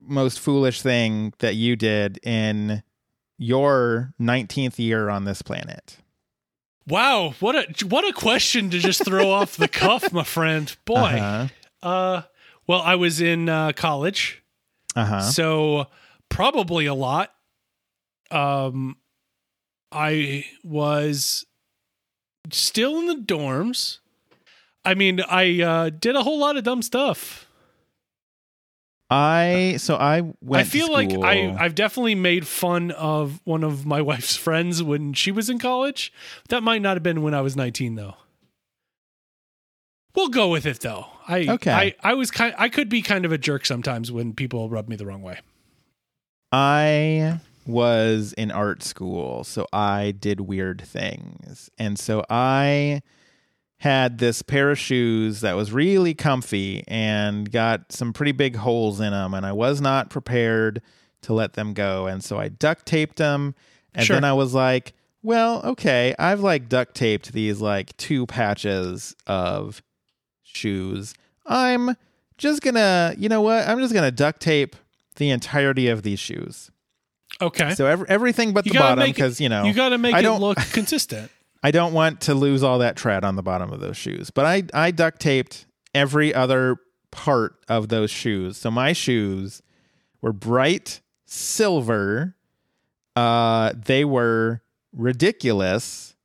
[0.01, 2.83] most foolish thing that you did in
[3.37, 5.97] your 19th year on this planet
[6.87, 10.75] wow, what a what a question to just throw off the cuff, my friend.
[10.85, 11.47] Boy, uh-huh
[11.85, 12.23] uh,
[12.67, 14.43] well, I was in uh, college.
[14.95, 15.87] uh-huh So
[16.29, 17.31] probably a lot.
[18.31, 18.97] Um,
[19.95, 21.45] I was
[22.51, 23.99] still in the dorms.
[24.83, 27.47] I mean, I uh, did a whole lot of dumb stuff.
[29.09, 33.85] i so i went I feel like I I've definitely made fun of one of
[33.85, 36.11] my wife's friends when she was in college.
[36.49, 38.15] That might not have been when I was 19 though.
[40.15, 41.07] We'll go with it though.
[41.27, 41.71] I Okay.
[41.71, 44.87] I, I was kind I could be kind of a jerk sometimes when people rub
[44.87, 45.39] me the wrong way.
[46.51, 51.69] I was in art school, so I did weird things.
[51.77, 53.01] And so I
[53.79, 58.99] had this pair of shoes that was really comfy and got some pretty big holes
[58.99, 59.33] in them.
[59.33, 60.81] And I was not prepared
[61.23, 62.07] to let them go.
[62.07, 63.53] And so I duct taped them.
[63.93, 64.15] And Sure.
[64.15, 64.93] then I was like,
[65.23, 69.81] well, okay, I've like duct taped these like two patches of
[70.43, 71.13] shoes.
[71.45, 71.95] I'm
[72.37, 73.67] just gonna, you know what?
[73.67, 74.75] I'm just gonna duct tape
[75.15, 76.69] the entirety of these shoes.
[77.41, 77.73] Okay.
[77.75, 80.19] So every, everything but You the bottom, because you know you got to make I
[80.19, 81.31] it don't look consistent.
[81.63, 84.29] I don't want to lose all that tread on the bottom of those shoes.
[84.29, 86.77] But I I duct taped every other
[87.11, 88.57] part of those shoes.
[88.57, 89.61] So my shoes
[90.21, 92.35] were bright silver.
[93.15, 94.61] Uh, they were
[94.93, 96.15] ridiculous,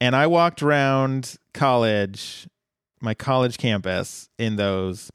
[0.00, 2.48] and I walked around college,
[3.00, 5.10] my college campus, in those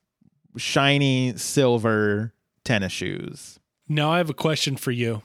[0.57, 3.59] shiny silver tennis shoes.
[3.93, 5.21] Now I have a question for you.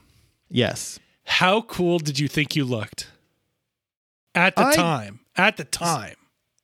[0.51, 0.99] Yes.
[1.25, 3.09] How cool did you think you looked
[4.35, 5.21] at the I- time?
[5.37, 6.17] At the time.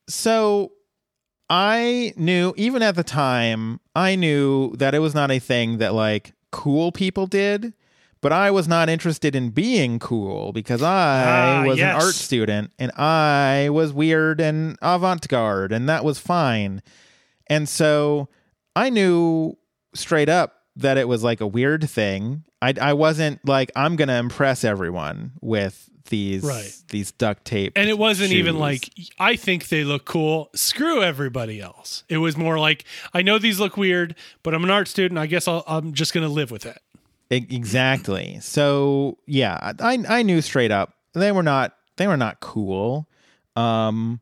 [0.08, 0.72] So
[1.48, 5.94] I knew, even at the time, I knew that it was not a thing that
[5.94, 7.72] like cool people did,
[8.20, 11.94] but I was not interested in being cool because I Ah, was yes.
[11.94, 16.82] an art student and I was weird and avant garde, and that was fine.
[17.46, 18.28] And so
[18.74, 19.56] I knew
[19.94, 22.44] straight up that it was like a weird thing.
[22.60, 26.70] I, I wasn't like, I'm going to impress everyone with these Right.
[26.90, 30.50] these duct tape And it wasn't even like I think they look cool.
[30.54, 32.04] Screw everybody else.
[32.10, 35.18] It was more like I know these look weird, but I'm an art student.
[35.18, 36.78] I guess I'll, I'm just gonna live with it.
[37.30, 38.38] Exactly.
[38.42, 43.08] So yeah, I I knew straight up they were not they were not cool.
[43.56, 44.20] Um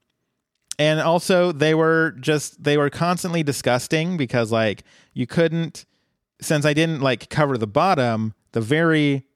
[0.79, 4.85] and also they were just they were constantly disgusting because like
[5.15, 5.85] you couldn't
[6.43, 9.27] since I didn't like cover the bottom, the very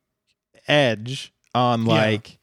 [0.68, 1.92] edge on Yeah.
[1.92, 2.38] like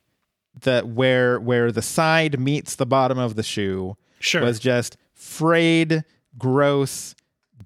[0.61, 4.41] the where where the side meets the bottom of the shoe Sure.
[4.41, 6.03] was just frayed,
[6.38, 7.16] gross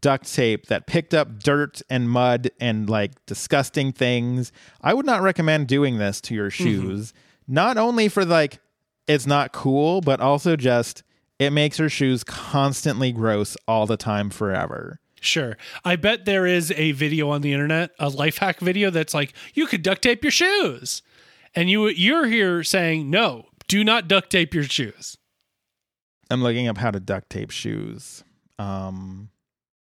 [0.02, 4.52] duct tape that picked up dirt and mud and like disgusting things.
[4.82, 6.64] I would not recommend doing this to your mm-hmm.
[6.64, 7.14] shoes.
[7.48, 8.60] Not only for like
[9.08, 11.04] it's not cool, but also just
[11.40, 15.00] it makes your shoes constantly gross all the time forever.
[15.20, 15.58] Sure.
[15.84, 19.34] I bet there is a video on the internet, a life hack video that's like
[19.54, 21.02] you could duct tape your shoes.
[21.56, 25.18] And you you're here saying, "No, do not duct tape your shoes."
[26.30, 28.24] I'm looking up how to duct tape shoes.
[28.60, 29.30] Um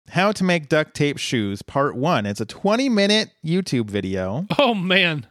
[0.09, 2.27] how to make duct tape shoes part 1.
[2.27, 4.47] It's a 20 minute YouTube video.
[4.59, 5.27] Oh man.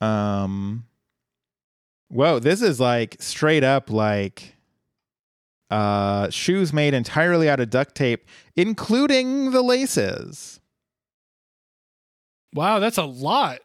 [0.00, 0.86] Um
[2.08, 4.55] Whoa, this is like straight up like
[5.70, 10.60] uh shoes made entirely out of duct tape, including the laces.
[12.54, 13.58] Wow, that's a lot.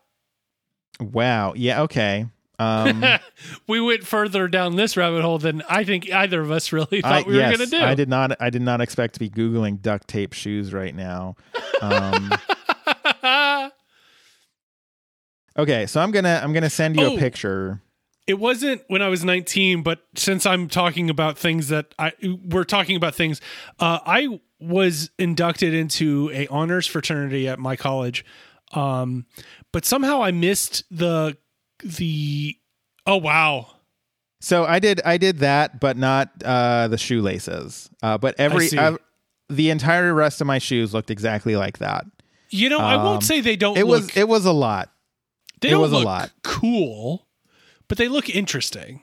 [1.00, 1.54] Wow.
[1.56, 2.26] Yeah, okay.
[2.60, 3.04] Um
[3.68, 7.26] we went further down this rabbit hole than I think either of us really thought
[7.26, 7.84] I, we yes, were going to do.
[7.84, 11.36] I did not I did not expect to be googling duct tape shoes right now.
[11.82, 12.32] Um
[15.58, 17.16] Okay, so I'm to I'm to send you Oh.
[17.16, 17.82] a picture.
[18.28, 22.14] It wasn't when I was 19, but since I'm talking about things that I
[22.46, 23.42] we're talking about things,
[23.80, 28.24] uh, I was inducted into a honors fraternity at my college.
[28.74, 29.26] Um,
[29.72, 31.38] but somehow I missed the
[31.84, 32.56] the.
[33.08, 33.68] Oh wow!
[34.40, 37.90] So I did I did that, but not uh, the shoelaces.
[38.04, 38.98] Uh, but every uh,
[39.50, 42.06] the entire rest of my shoes looked exactly like that.
[42.50, 43.78] You know, I Um, won't say they don't.
[43.78, 44.92] It look, was it was a lot.
[45.62, 46.32] They it was a lot.
[46.44, 47.28] cool,
[47.92, 49.02] but they look interesting.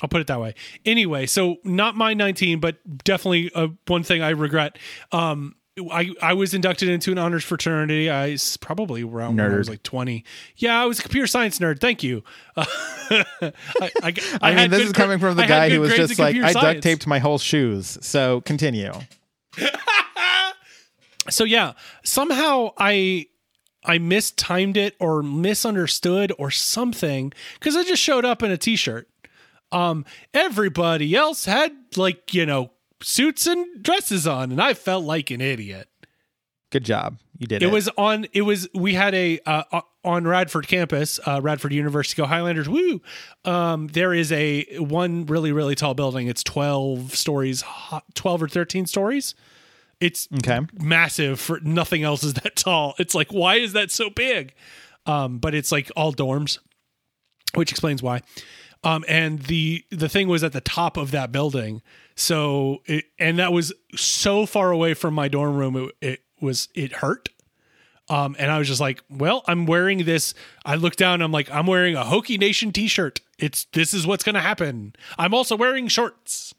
[0.00, 0.54] I'll put it that way.
[0.86, 4.78] Anyway, so not my 19, but definitely uh, one thing I regret.
[5.10, 5.56] Um,
[5.90, 8.08] I I was inducted into an honors fraternity.
[8.08, 10.24] I was probably around when I was like 20.
[10.58, 11.80] Yeah, I was a computer science nerd.
[11.80, 12.22] Thank you.
[12.54, 12.66] Uh,
[13.10, 16.36] I, I, I, I mean, this is coming from the guy who was just like,
[16.36, 17.98] I duct taped my whole shoes.
[18.00, 18.92] So continue.
[21.30, 21.72] so yeah
[22.02, 23.26] somehow i
[23.84, 29.08] i mistimed it or misunderstood or something because i just showed up in a t-shirt.
[29.70, 30.04] Um
[30.34, 32.70] everybody else had like you know
[33.02, 35.88] suits and dresses on and i felt like an idiot.
[36.70, 37.18] Good job.
[37.38, 37.66] You did it.
[37.66, 37.72] it.
[37.72, 42.20] was on it was we had a uh, uh, on radford campus uh, radford university
[42.20, 43.00] go highlanders woo!
[43.44, 46.28] Um there is a one really really tall building.
[46.28, 47.64] It's 12 stories
[48.14, 49.34] 12 or 13 stories
[50.02, 50.60] it's okay.
[50.80, 52.94] massive for nothing else is that tall.
[52.98, 54.52] It's like, why is that so big?
[55.06, 56.58] Um, but it's like all dorms,
[57.54, 58.22] which explains why.
[58.84, 61.82] Um, and the the thing was at the top of that building,
[62.16, 65.76] so it, and that was so far away from my dorm room.
[65.76, 67.28] It, it was it hurt.
[68.08, 70.34] Um, and I was just like, well, I'm wearing this.
[70.64, 71.22] I look down.
[71.22, 73.20] I'm like, I'm wearing a Hokie Nation T-shirt.
[73.38, 74.94] It's this is what's gonna happen.
[75.16, 76.52] I'm also wearing shorts.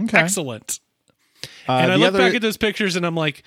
[0.00, 0.18] Okay.
[0.18, 0.80] Excellent
[1.78, 3.42] and I look other- back at those pictures and I'm like,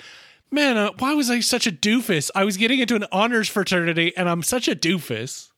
[0.51, 2.29] man, uh, why was I such a doofus?
[2.35, 5.49] I was getting into an honors fraternity and I'm such a doofus.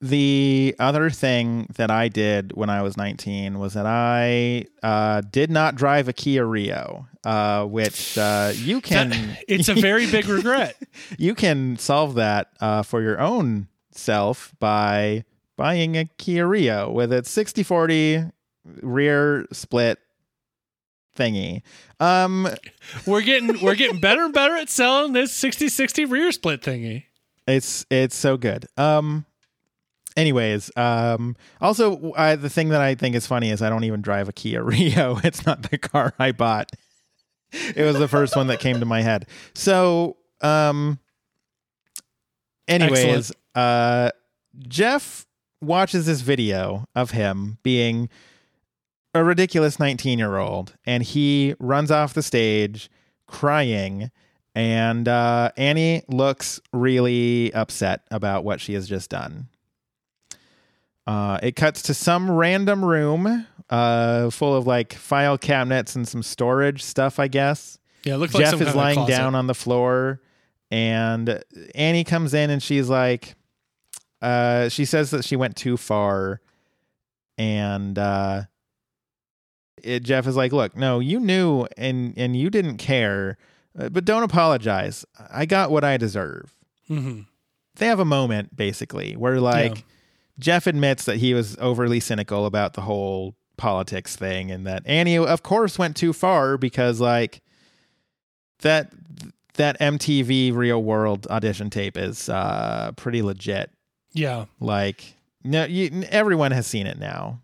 [0.00, 5.48] The other thing that I did when I was 19 was that I uh, did
[5.48, 9.12] not drive a Kia Rio, uh, which uh, you can
[9.48, 10.76] It's a very big regret.
[11.18, 15.24] you can solve that uh, for your own self by
[15.56, 18.32] buying a Kia Rio with its 60/40
[18.82, 20.00] rear split
[21.16, 21.62] thingy.
[22.00, 22.48] Um,
[23.06, 27.04] We're getting we're getting better and better at selling this 60-60 rear split thingy.
[27.46, 28.66] it's it's so good.
[28.76, 29.24] Um,
[30.16, 34.02] anyways, um, also I, the thing that I think is funny is I don't even
[34.02, 35.18] drive a Kia Rio.
[35.22, 36.70] It's not the car I bought.
[37.52, 39.26] It was the first one that came to my head.
[39.54, 40.98] So, um,
[42.66, 44.10] anyways, uh,
[44.68, 45.26] Jeff
[45.60, 48.08] watches this video of him being
[49.14, 52.90] a ridiculous 19 year old and he runs off the stage
[53.26, 54.10] crying
[54.54, 59.48] and uh, annie looks really upset about what she has just done.
[61.06, 66.22] Uh, it cuts to some random room uh, full of like file cabinets and some
[66.22, 67.78] storage stuff i guess.
[68.04, 70.20] Yeah, it looks like Jeff is lying down on the floor,
[70.70, 71.42] and
[71.74, 73.36] Annie comes in and she's like,
[74.20, 76.40] uh, she says that she went too far,
[77.38, 78.42] and uh,
[79.82, 83.36] it, Jeff is like, look, no, you knew and and you didn't care,
[83.78, 85.04] uh, but don't apologize.
[85.30, 86.54] I got what I deserve.
[86.90, 87.26] Mhm.
[87.76, 89.82] They have a moment basically where like Yeah.
[90.38, 95.18] Jeff admits that he was overly cynical about the whole politics thing, and that Annie,
[95.18, 97.42] of course, went too far because like
[98.60, 98.92] that
[99.54, 103.70] that MTV Real World audition tape is uh, pretty legit.
[104.14, 104.46] Yeah.
[104.60, 107.40] Like, no, you, everyone has seen it now.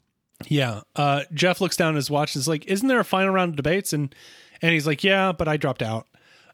[0.46, 0.82] Yeah.
[0.94, 3.50] Uh, Jeff looks down at his watch and is like, Isn't there a final round
[3.50, 3.92] of debates?
[3.92, 4.14] And
[4.62, 6.06] and he's like, Yeah, but I dropped out.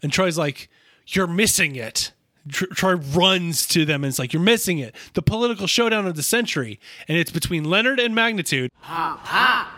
[0.02, 0.68] And Troy's like,
[1.06, 2.12] You're missing it.
[2.48, 4.94] Tr- Troy runs to them and it's like, You're missing it.
[5.14, 6.80] The political showdown of the century.
[7.08, 8.70] And it's between Leonard and Magnitude.
[8.82, 9.68] Pop, pop.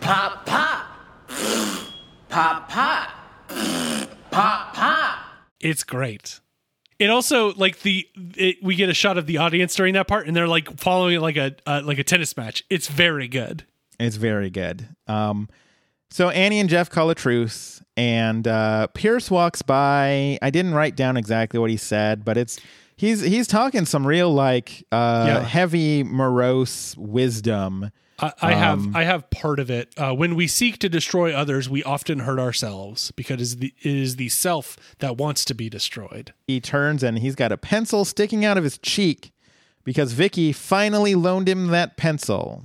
[0.00, 0.86] Pop, pop.
[4.30, 5.18] Pop, pop.
[5.60, 6.40] It's great.
[7.02, 8.06] It also like the
[8.36, 11.16] it, we get a shot of the audience during that part, and they're like following
[11.16, 12.62] it like a uh, like a tennis match.
[12.70, 13.64] It's very good.
[13.98, 14.88] It's very good.
[15.08, 15.48] Um,
[16.10, 20.38] so Annie and Jeff call a truce, and uh, Pierce walks by.
[20.42, 22.60] I didn't write down exactly what he said, but it's
[22.96, 25.40] he's he's talking some real like uh, Yeah.
[25.44, 27.90] heavy morose wisdom.
[28.22, 29.92] I, I have Um, I have part of it.
[29.96, 33.74] Uh, when we seek to destroy others, we often hurt ourselves because it is the,
[33.80, 36.32] it is the self that wants to be destroyed.
[36.46, 39.32] He turns and he's got a pencil sticking out of his cheek
[39.84, 42.64] because Vicky finally loaned him that pencil.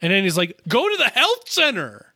[0.00, 2.14] And then he's like, "Go to the health center."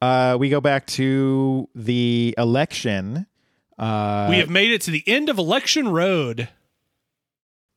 [0.00, 3.26] Uh, we go back to the election.
[3.78, 6.48] Uh, we have made it to the end of election road.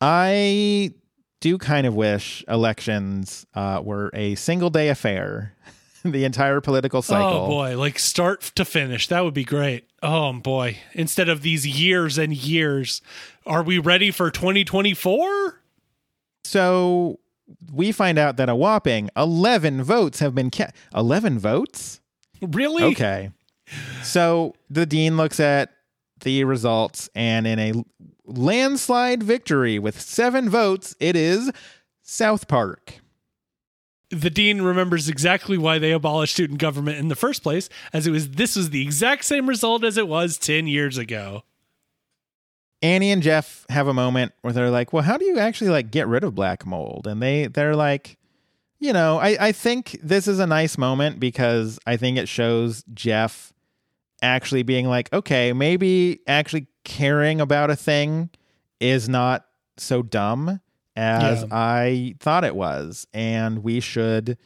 [0.02, 0.94] I
[1.46, 5.54] do kind of wish elections uh, were a single day affair.
[6.04, 7.44] the entire political cycle.
[7.44, 9.08] Oh boy, like start to finish.
[9.10, 9.88] That would be great.
[10.02, 10.78] Oh boy.
[10.94, 13.04] Instead of these years and years,
[13.46, 15.62] are we ready for 2024?
[16.46, 17.20] So
[17.72, 20.74] we find out that a whopping 11 votes have been cast.
[20.96, 22.02] 11 votes?
[22.42, 22.84] Really?
[22.86, 23.30] Okay.
[24.02, 25.72] So the dean looks at
[26.22, 27.74] the results, and in a
[28.26, 31.52] landslide victory with seven votes, it is
[32.02, 33.02] South Park.
[34.10, 38.12] The dean remembers exactly why they abolished student government in the first place, as it
[38.12, 41.44] was this was the exact same result as it was 10 years ago.
[42.82, 45.90] Annie and Jeff have a moment where they're like, "Well, how do you actually like
[45.90, 48.18] get rid of black mold?" And they they're like,
[48.80, 52.84] you know, I I think this is a nice moment because I think it shows
[52.94, 53.54] Jeff
[54.22, 58.30] actually being like, okay, maybe actually caring about a thing
[58.80, 59.46] is not
[59.78, 60.62] so dumb
[60.96, 61.48] as Yeah.
[61.52, 64.38] I thought it was, and we should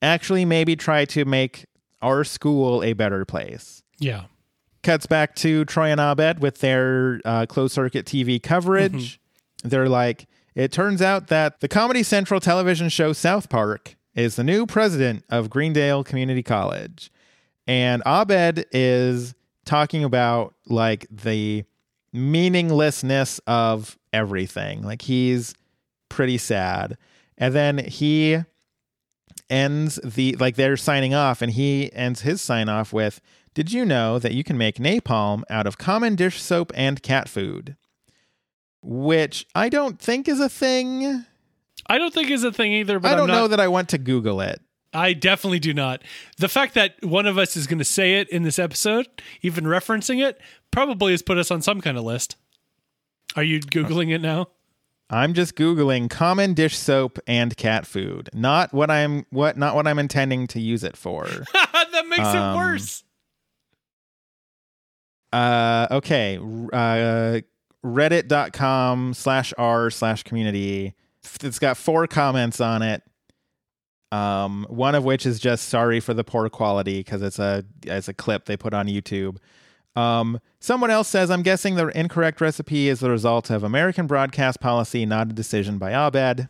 [0.00, 1.66] actually maybe try to make
[2.00, 4.24] our school a better place Yeah.
[4.84, 9.20] cuts back to Troy and Abed with their uh, closed circuit TV coverage.
[9.64, 14.44] They're like, it turns out that the Comedy Central television show South Park is the
[14.44, 17.10] new president of Greendale Community College.
[17.66, 19.34] And Abed is
[19.64, 21.64] talking about like the
[22.12, 24.82] meaninglessness of everything.
[24.82, 25.54] Like he's
[26.08, 26.96] pretty sad.
[27.36, 28.38] And then he
[29.50, 33.20] ends the like they're signing off and he ends his sign off with
[33.54, 37.28] did you know that you can make napalm out of common dish soap and cat
[37.30, 37.74] food
[38.82, 41.24] which i don't think is a thing
[41.90, 43.88] I don't think is a thing either, but i don't not- know that i want
[43.90, 44.60] to google it
[44.92, 46.02] I definitely do not.
[46.38, 49.06] The fact that one of us is going to say it in this episode,
[49.42, 50.40] even referencing it,
[50.70, 52.36] probably has put us on some kind of list.
[53.36, 54.48] Are you Googling it now?
[55.10, 59.86] i'm just googling common dish soap and cat food not what i'm what not what
[59.86, 61.24] i'm intending to use it for
[61.54, 63.04] that makes it Um, worse.
[65.32, 67.40] uh okay uh
[67.82, 70.92] reddit.com slash r slash community
[71.42, 73.02] it's got four comments on it
[74.12, 78.08] um one of which is just sorry for the poor quality because it's a it's
[78.08, 79.36] a clip they put on youtube
[79.96, 84.60] um someone else says i'm guessing the incorrect recipe is the result of american broadcast
[84.60, 86.48] policy not a decision by abed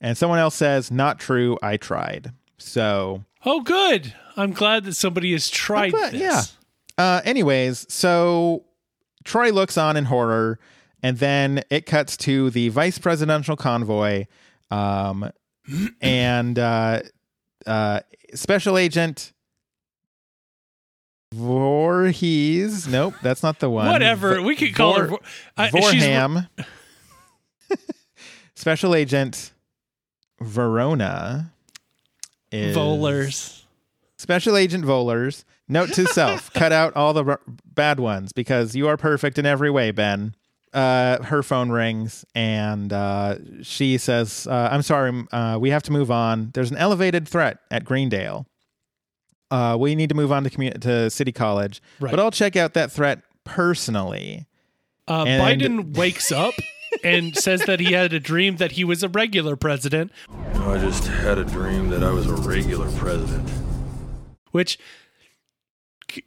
[0.00, 4.12] and someone else says not true i tried so Oh, good.
[4.36, 6.20] I'm glad that somebody has tried glad- this.
[6.20, 6.42] yeah.
[7.02, 8.64] Uh, anyways, so
[9.22, 10.58] Troy looks on in horror,
[11.04, 14.26] and then it cuts to the vice presidential convoy,
[14.72, 15.30] um,
[16.00, 17.00] and uh,
[17.66, 18.00] uh,
[18.34, 19.32] special agent
[21.32, 22.88] Voorhees.
[22.88, 23.86] Nope, that's not the one.
[23.88, 24.36] Whatever.
[24.36, 25.06] V- we could call her.
[25.06, 25.18] Vor-
[25.56, 26.48] Vo- uh, Vorham.
[28.54, 29.52] special agent
[30.40, 31.52] Verona
[32.50, 33.62] is Vohlers.
[34.16, 35.44] Special Agent Vohlers.
[35.68, 37.40] Note to self: cut out all the r-
[37.74, 40.34] bad ones because you are perfect in every way, Ben.
[40.74, 45.92] Uh, her phone rings and uh, she says, uh, "I'm sorry, uh, we have to
[45.92, 46.50] move on.
[46.52, 48.46] There's an elevated threat at Greendale.
[49.50, 52.10] Uh, we need to move on to commu- to City College, Right.
[52.10, 54.46] but I'll check out that threat personally."
[55.08, 56.52] Uh, And- Biden wakes up
[57.02, 60.12] and says that he had a dream that he was a regular president,
[60.54, 63.48] I just had a dream that I was a regular president.
[64.50, 64.78] which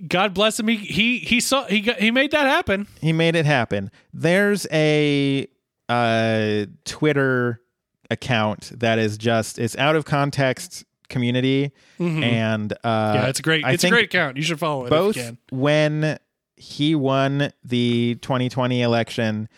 [0.08, 0.68] God bless him.
[0.68, 2.88] He he he saw he got, he made that happen.
[3.02, 3.92] he made it happen.
[4.14, 5.48] There's a
[5.90, 7.62] uh, Twitter
[8.10, 13.16] account that is just it's out of context community, and uh, Mm-hmm.
[13.16, 14.38] yeah, it's a great I it's a great account.
[14.38, 15.60] You should follow it both if you can.
[15.60, 16.20] when
[16.56, 19.50] he won the 2020 election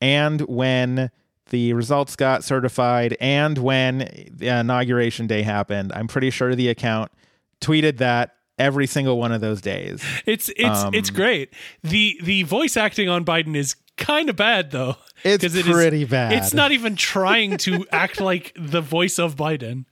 [0.00, 1.10] and when
[1.50, 3.98] the results got certified and when
[4.30, 5.92] the inauguration day happened.
[5.94, 7.10] I'm pretty sure the account
[7.60, 10.02] tweeted that every single one of those days.
[10.26, 11.52] It's it's it's Um, great.
[11.82, 14.96] The the voice acting on Biden is kind of bad though.
[15.24, 16.32] It's it is- pretty bad.
[16.32, 19.84] It's not even trying to act like the voice of Biden.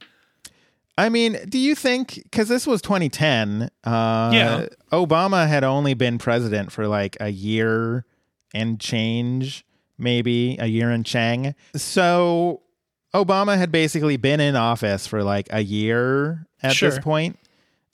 [0.99, 3.71] I mean, do you think because this was 2010?
[3.85, 4.67] Uh, Yeah.
[4.93, 8.05] Obama had only been president for like a year
[8.53, 9.65] and change,
[9.99, 11.55] maybe a year and chang.
[11.77, 12.63] So
[13.15, 16.91] Obama had basically been in office for like a year at Sure.
[16.91, 17.39] this point,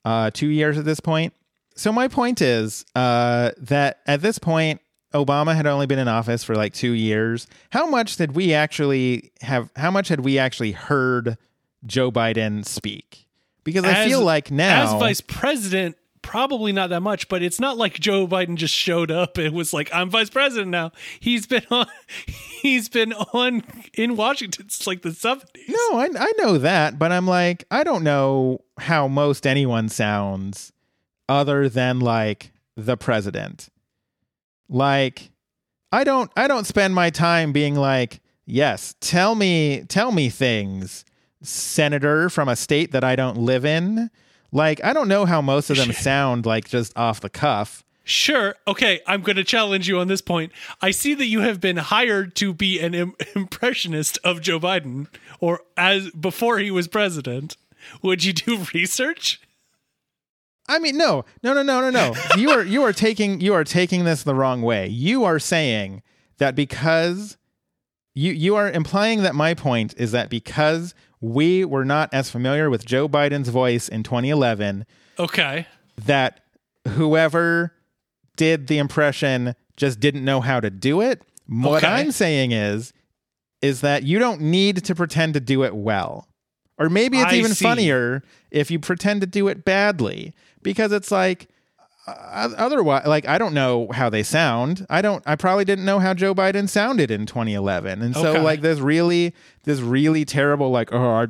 [0.06, 1.34] uh, two years at this point.
[1.74, 4.80] So my point is uh, that at this point,
[5.12, 7.46] Obama had only been in office for like two years.
[7.70, 9.70] How much did we actually have?
[9.76, 11.36] How much had we actually heard
[11.84, 13.26] Joe Biden speak?
[13.64, 15.96] Because I As- feel like now, as vice president,
[16.26, 19.72] probably not that much, but it's not like Joe Biden just showed up and was
[19.72, 20.90] like, "I'm vice president now."
[21.20, 21.86] He's been on
[22.26, 23.62] he's been on
[23.94, 25.44] in Washington since like the 70s.
[25.68, 30.72] No, I, I know that, but I'm like, I don't know how most anyone sounds
[31.28, 33.68] other than like the president.
[34.68, 35.30] Like,
[35.92, 41.04] I don't I don't spend my time being like, yes, tell me tell me things,
[41.40, 44.10] senator from a state that I don't live in.
[44.56, 47.84] Like, I don't know how most of them sound like just off the cuff.
[48.04, 48.54] Sure.
[48.66, 50.50] Okay, I'm going to challenge you on this point.
[50.80, 55.08] I see that you have been hired to be an Im- impressionist of Joe Biden
[55.40, 57.58] or as before he was president.
[58.00, 59.42] Would you do research?
[60.68, 62.14] I mean, no, no, no, no, no, no.
[62.36, 64.88] you are you are taking you are taking this the wrong way.
[64.88, 66.02] You are saying
[66.38, 67.36] that because
[68.14, 72.68] you you are implying that my point is that because we were not as familiar
[72.70, 74.84] with Joe Biden's voice in 2011,
[75.18, 75.66] Okay.
[76.04, 76.40] that
[76.88, 77.72] whoever
[78.36, 81.22] did the impression just didn't know how to do it.
[81.48, 81.92] What Okay.
[81.92, 82.92] I'm saying is
[83.62, 86.28] is that you don't need to pretend to do it well.
[86.78, 87.64] Or maybe it's I even see.
[87.64, 91.48] funnier if you pretend to do it badly because it's like
[92.06, 94.86] uh, otherwise like I don't know how they sound.
[94.90, 98.02] I don't I probably didn't know how Joe Biden sounded in 2011.
[98.02, 98.40] And so Okay.
[98.42, 99.34] like this really
[99.66, 101.26] this really terrible like oh I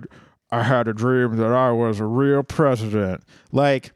[0.53, 3.25] I had a dream that I was a real president.
[3.51, 3.91] Like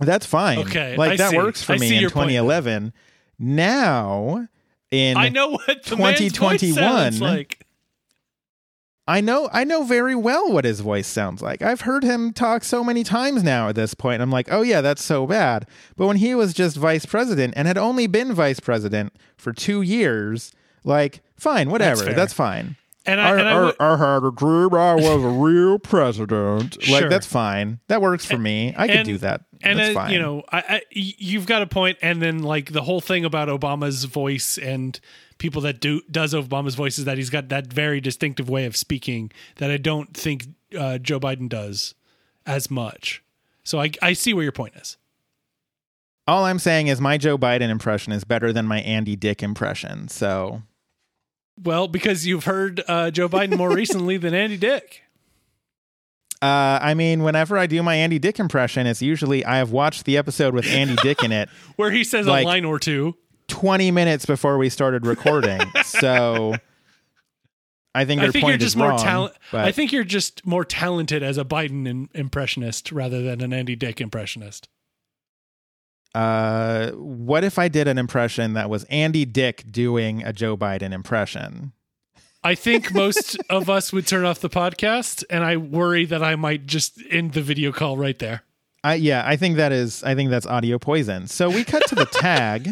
[0.00, 0.58] that's fine.
[0.60, 1.36] Okay, Like I that see.
[1.36, 2.30] works for I me in your point.
[2.30, 2.94] 2011.
[3.38, 4.48] Now
[4.90, 6.74] in I know what the man's voice 2021.
[7.12, 7.60] sounds like.
[9.08, 11.62] I know I know very well what his voice sounds like.
[11.62, 14.20] I've heard him talk so many times now at this point.
[14.20, 17.68] I'm like, "Oh yeah, that's so bad." But when he was just vice president and
[17.68, 20.50] had only been vice president for 2 years,
[20.82, 22.02] like, fine, whatever.
[22.06, 22.14] fair.
[22.14, 22.74] That's, fine.
[23.06, 25.78] And I, I, and I, I- would- I had a dream I was a real
[25.80, 26.82] president.
[26.82, 27.00] Sure.
[27.00, 27.80] Like that's fine.
[27.88, 28.74] That works for me.
[28.76, 29.42] I can do that.
[29.62, 30.12] and that's uh, fine.
[30.12, 31.98] you know, I, I, you've got a point.
[32.02, 34.98] And then like the whole thing about Obama's voice and
[35.38, 38.76] people that do does Obama's voice is that he's got that very distinctive way of
[38.76, 40.46] speaking that I don't think
[40.76, 41.94] uh, Joe Biden does
[42.46, 43.22] as much.
[43.64, 44.96] So I, I see where your point is.
[46.28, 50.08] All I'm saying is my Joe Biden impression is better than my Andy Dick impression.
[50.08, 50.62] So
[51.62, 55.02] Well, because you've heard uh, Joe Biden more recently than Andy Dick.
[56.42, 60.04] Uh, I mean, whenever I do my Andy Dick impression, it's usually I have watched
[60.04, 63.16] the episode with Andy Dick in it Where he says Like- a line or two.
[63.48, 65.60] 20 minutes before we started recording.
[65.84, 66.54] so
[67.94, 68.98] I think your I think point you're just is more wrong.
[68.98, 69.34] talent.
[69.52, 73.76] I think you're just more talented as a Biden im- impressionist rather than an Andy
[73.76, 74.68] Dick impressionist.
[76.16, 80.92] Uh, what if I did an impression that was Andy Dick doing a Joe Biden
[80.92, 81.72] impression?
[82.42, 86.34] I think most of us would turn off the podcast, and I worry that I
[86.36, 88.44] might just end the video call right there.
[88.82, 90.02] I, yeah, I think that is.
[90.04, 91.26] I think that's audio poison.
[91.26, 92.70] So we cut to the tag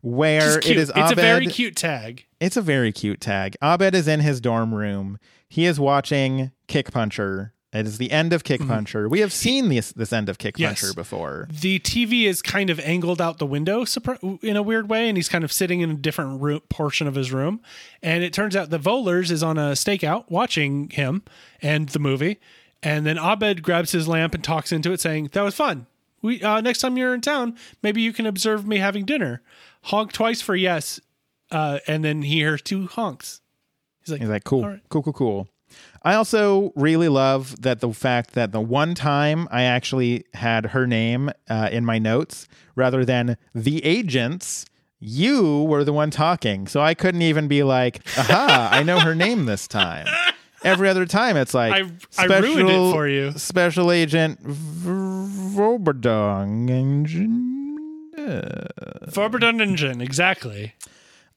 [0.00, 2.26] where it is a very cute tag.
[2.38, 3.56] It's a very cute tag.
[3.60, 5.18] Abed is in his dorm room.
[5.48, 7.51] He is watching Kick Puncher.
[7.72, 9.08] It is the end of Kick Puncher.
[9.08, 10.62] We have seen this this end of Kick Mm-hmm.
[10.62, 10.80] Yes.
[10.82, 11.48] Puncher before.
[11.50, 13.84] The TV is kind of angled out the window
[14.42, 17.14] in a weird way, and he's kind of sitting in a different room, portion of
[17.14, 17.60] his room.
[18.02, 21.22] And it turns out that Vohlers is on a stakeout watching him
[21.62, 22.38] and the movie.
[22.82, 25.86] And then Abed grabs his lamp and talks into it, saying, "That was fun.
[26.20, 29.40] We uh, next time you're in town, maybe you can observe me having dinner.
[29.84, 31.00] Honk twice for yes."
[31.50, 33.40] Uh, and then he hears two honks.
[34.00, 34.80] He's like, He's like, cool, right.
[34.88, 35.48] cool, cool, cool.
[36.04, 40.86] I also really love that the fact that the one time I actually had her
[40.86, 44.66] name uh, in my notes rather than the agents,
[44.98, 46.66] you were the one talking.
[46.66, 50.06] So I couldn't even be like, aha, I know her name this time.
[50.64, 53.32] Every other time, it's like I- I ruined it for you.
[53.32, 56.70] Special Agent Voberdong.
[59.12, 60.74] Forbidden Engine, exactly.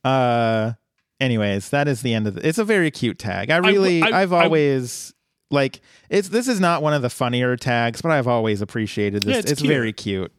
[0.04, 0.72] Uh,
[1.20, 2.46] anyways, that is the end of the.
[2.46, 3.50] It's a very cute tag.
[3.50, 5.12] I really, I- I, have I- always
[5.50, 5.80] like
[6.10, 6.28] it's.
[6.28, 9.32] This is not one of the funnier tags, but I've always appreciated this.
[9.32, 9.72] Yeah, it's it's cute.
[9.72, 10.32] very cute.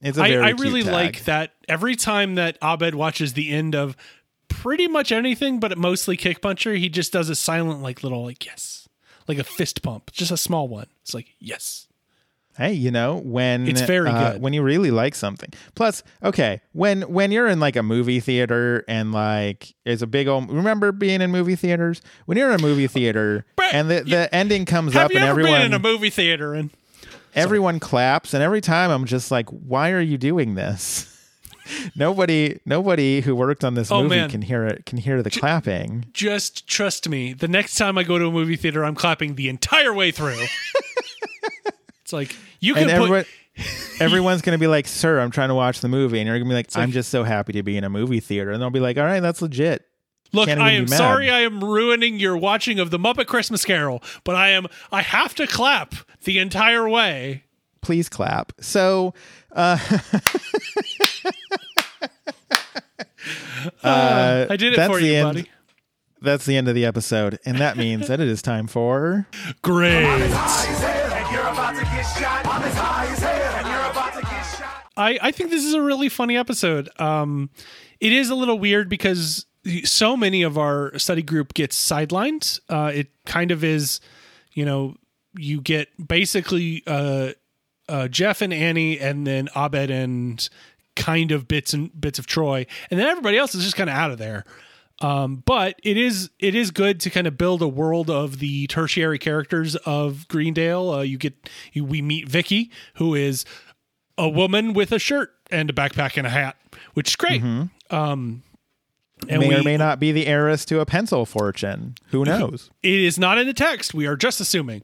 [0.00, 0.92] It's a I, very I really tag.
[0.92, 3.96] like that every time that Abed watches the end of
[4.48, 8.44] pretty much anything, but mostly Kick Puncher, he just does a silent, like little, like
[8.44, 8.88] yes,
[9.28, 10.86] like a fist pump, just a small one.
[11.02, 11.86] It's like yes,
[12.58, 14.42] Hey, you know when It's very uh, good.
[14.42, 15.50] when you really like something.
[15.74, 20.28] Plus, okay, when when you're in like a movie theater and like it's a big
[20.28, 20.50] old.
[20.50, 24.34] Remember being in movie theaters when you're in a movie theater Brett, and the the
[24.34, 26.70] ending comes up you and ever everyone been in a movie theater and
[27.34, 31.08] everyone claps and every time i'm just like why are you doing this
[31.96, 34.28] nobody nobody who worked on this Oh, movie man.
[34.30, 38.18] can hear it can hear the clapping just trust me, the next time I go
[38.18, 40.44] to a movie theater, I'm clapping the entire way through.
[42.12, 43.04] It's like you can and put.
[43.04, 43.24] everyone,
[44.00, 46.54] everyone's gonna be like sir i'm trying to watch the movie and you're gonna be
[46.54, 48.96] like i'm just so happy to be in a movie theater and they'll be like
[48.96, 49.86] all right that's legit
[50.34, 54.34] Look, I am sorry I am ruining your watching of the Muppet Christmas Carol, but
[54.34, 55.94] I am I have to clap
[56.24, 57.44] the entire way.
[57.82, 58.52] Please clap.
[58.58, 59.12] So,
[59.54, 59.76] uh,
[63.84, 65.28] uh, I did it that's for the you, end.
[65.28, 65.50] buddy.
[66.22, 69.26] That's the end of the episode, and that means that it is time for.
[69.60, 70.30] Great.
[74.96, 76.88] I, I think this is a really funny episode.
[77.00, 77.50] Um,
[78.00, 79.46] it is a little weird because
[79.84, 82.60] so many of our study group gets sidelined.
[82.68, 84.00] Uh, it kind of is,
[84.52, 84.96] you know,
[85.36, 87.32] you get basically uh,
[87.88, 90.48] uh, Jeff and Annie, and then Abed and
[90.94, 93.96] kind of bits and bits of Troy, and then everybody else is just kind of
[93.96, 94.44] out of there.
[95.02, 98.66] Um, but it is it is good to kind of build a world of the
[98.68, 100.90] tertiary characters of Greendale.
[100.90, 103.44] Uh, you get you, we meet Vicky, who is
[104.16, 106.56] a woman with a shirt and a backpack and a hat,
[106.94, 107.42] which is great.
[107.90, 108.42] Um,
[109.28, 111.96] and may or we- may not be the heiress to a pencil fortune.
[112.10, 112.70] Who knows?
[112.82, 113.94] it is not in the text.
[113.94, 114.82] We are just assuming.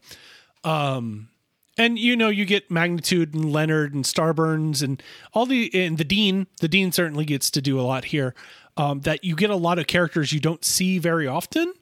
[0.63, 1.29] Um,
[1.77, 5.01] and you know, you get magnitude and Leonard and Starburns and
[5.33, 6.47] all the and the dean.
[6.59, 8.35] The dean certainly gets to do a lot here.
[8.79, 11.73] Um, that you get a lot of characters you don't see very often.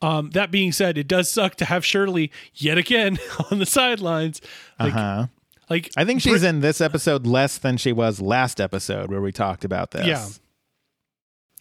[0.00, 3.18] Um, that being said, it does suck to have Shirley yet again
[3.50, 4.40] on the sidelines.
[4.78, 5.26] Like, Uh-huh.
[5.68, 9.32] like I think she's in this episode less than she was last episode where we
[9.32, 10.06] talked about this.
[10.06, 10.26] Yeah.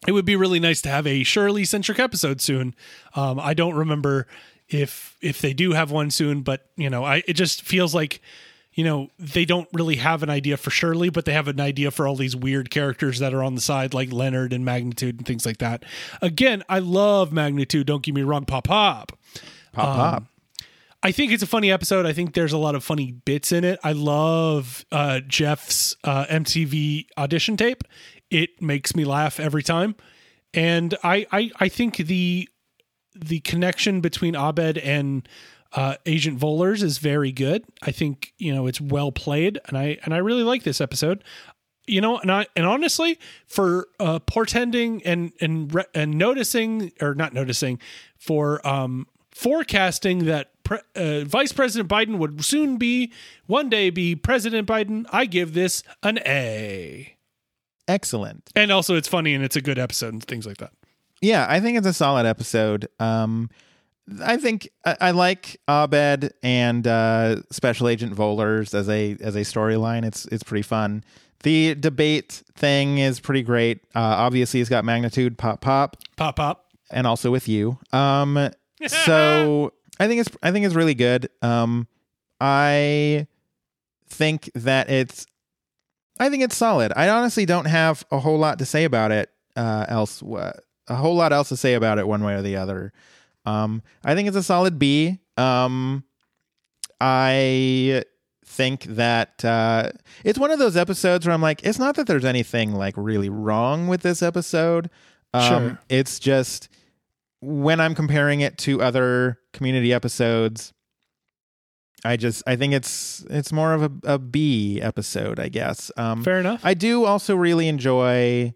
[0.08, 2.76] it would be really nice to have a Shirley centric episode soon.
[3.16, 4.28] Um, I don't remember
[4.70, 8.22] if if they do have one soon, but you know, I it just feels like
[8.78, 11.90] you know they don't really have an idea for Shirley, but they have an idea
[11.90, 15.26] for all these weird characters that are on the side, like Leonard and Magnitude and
[15.26, 15.84] things like that.
[16.22, 17.88] Again, I love Magnitude.
[17.88, 19.18] Don't get me wrong, pop pop.
[19.74, 20.24] Pop pop.
[21.02, 22.06] I think it's a funny episode.
[22.06, 23.80] I think there's a lot of funny bits in it.
[23.84, 27.84] I love uh, Jeff's uh, MTV audition tape.
[28.30, 29.96] It makes me laugh every time,
[30.54, 32.48] and I I, I think the
[33.16, 35.28] the connection between Abed and
[35.78, 37.64] uh, Agent Vohlers is very good.
[37.84, 41.24] I think you know it's well played, and I and I really like this episode.
[41.86, 47.14] You know, and I and honestly, for uh, portending and and re- and noticing or
[47.14, 47.80] not noticing,
[48.18, 53.14] for um forecasting that pre- uh, Vice President Biden would soon be
[53.46, 57.16] one day be President Biden, I give this an A.
[57.88, 58.50] Excellent.
[58.56, 60.72] And also, it's funny and it's a good episode and things like that.
[61.22, 62.88] Yeah, I think it's a solid episode.
[63.00, 63.52] Um,
[64.24, 69.42] I think I, I like Abed and uh, Special Agent Vohlers as a as a
[69.42, 70.06] storyline.
[70.06, 71.04] It's it's pretty fun.
[71.44, 73.82] The debate thing is pretty great.
[73.96, 76.66] Uh, obviously, it's got magnitude, pop, pop, Pop pop.
[76.90, 77.78] and also with you.
[77.94, 78.50] Um,
[78.88, 81.30] so I think it's I think it's really good.
[81.42, 81.88] Um,
[82.42, 83.28] I
[84.10, 85.26] think that it's
[86.20, 86.92] I think it's solid.
[86.96, 89.30] I honestly don't have a whole lot to say about it.
[89.56, 92.94] Uh, else, a whole lot else to say about it, one way or the other.
[93.48, 95.20] Um, I think it's a solid B.
[95.38, 96.04] Um,
[97.00, 98.04] I
[98.46, 99.92] think that uh,
[100.24, 103.30] it's one of those episodes where I'm like, it's not that there's anything like really
[103.30, 104.90] wrong with this episode.
[105.34, 105.80] Um, Sure.
[105.90, 106.70] It's just
[107.40, 110.74] when I'm comparing it to other community episodes,
[112.04, 115.92] I just I think it's it's more of a, a B episode, I guess.
[115.98, 116.62] Um, Fair enough.
[116.64, 118.54] I do also really enjoy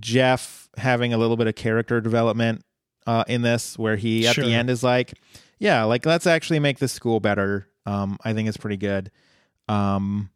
[0.00, 2.64] Jeff having a little bit of character development
[3.06, 4.44] uh, in this, where he at Sure.
[4.44, 5.14] the end is like,
[5.58, 9.10] "Yeah, like let's actually make this school better." Um, I think it's pretty good.
[9.68, 10.30] Um,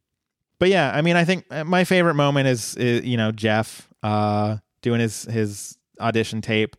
[0.59, 3.89] but yeah, I mean, I think uh, my favorite moment is, is you know Jeff
[4.02, 6.76] uh, doing his his audition tape,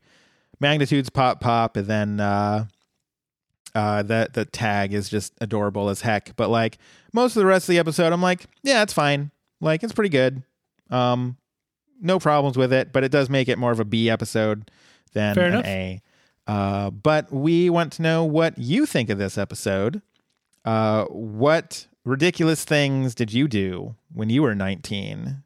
[0.60, 2.66] magnitudes pop pop, and then uh,
[3.76, 6.36] uh, that the tag is just adorable as heck.
[6.36, 6.78] But like
[7.12, 9.32] most of the rest of the episode, I'm like, yeah, it's fine.
[9.62, 10.44] Like it's pretty good.
[10.90, 11.38] Um,
[12.02, 14.70] no problems with it, but it does make it more of a B episode
[15.14, 15.66] than Fair an enough.
[15.66, 16.02] A.
[16.46, 20.02] Uh, but we want to know what you think of this episode.
[20.66, 25.44] Uh, what ridiculous things did you do when you were 19?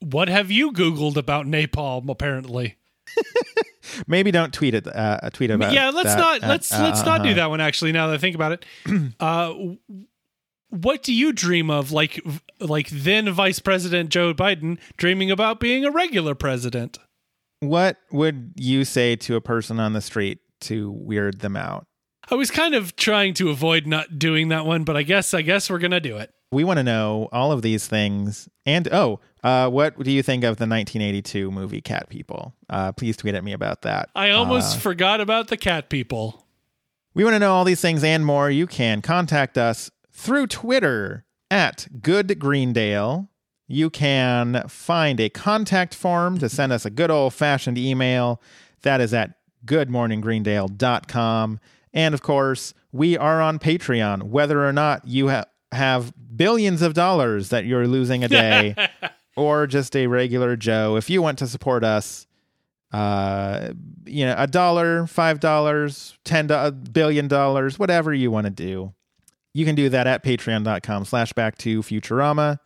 [0.00, 2.08] What have you Googled about napalm?
[2.08, 2.76] Apparently,
[4.06, 4.86] Maybe don't tweet it.
[4.86, 5.72] Uh, tweet about.
[5.72, 5.90] yeah.
[5.90, 6.18] Let's that.
[6.18, 7.36] not let's let's not do uh-huh.
[7.36, 7.60] that one.
[7.60, 8.64] Actually, now that I think about it,
[9.20, 9.54] uh,
[10.70, 11.92] what do you dream of?
[11.92, 12.20] Like
[12.60, 16.98] like then Vice President Joe Biden dreaming about being a regular president.
[17.60, 21.86] What would you say to a person on the street to weird them out?
[22.30, 25.42] I was kind of trying to avoid not doing that one, but I guess I
[25.42, 26.30] guess we're gonna do it.
[26.50, 28.48] We want to know all of these things.
[28.64, 32.54] And oh, uh, what do you think of the 1982 movie Cat People?
[32.70, 34.08] Uh, please tweet at me about that.
[34.14, 36.46] I almost Uh, forgot about the cat people.
[37.14, 38.50] we want to know all these things and more.
[38.50, 43.28] You can contact us through Twitter at Good Greendale.
[43.68, 48.40] You can find a contact form to send us a good old fashioned email.
[48.82, 49.34] That is at
[49.66, 51.60] goodmorninggreendale.com.
[51.92, 56.94] And of course, we are on Patreon, whether or not you ha- have billions of
[56.94, 58.74] dollars that you're losing a day
[59.36, 60.96] or just a regular Joe.
[60.96, 62.26] If you want to support us,
[62.92, 63.72] uh,
[64.06, 68.50] you know, a dollar, five dollars, ten do- a billion dollars, whatever you want to
[68.50, 68.94] do,
[69.52, 72.58] you can do that at patreon.com slash back to Futurama.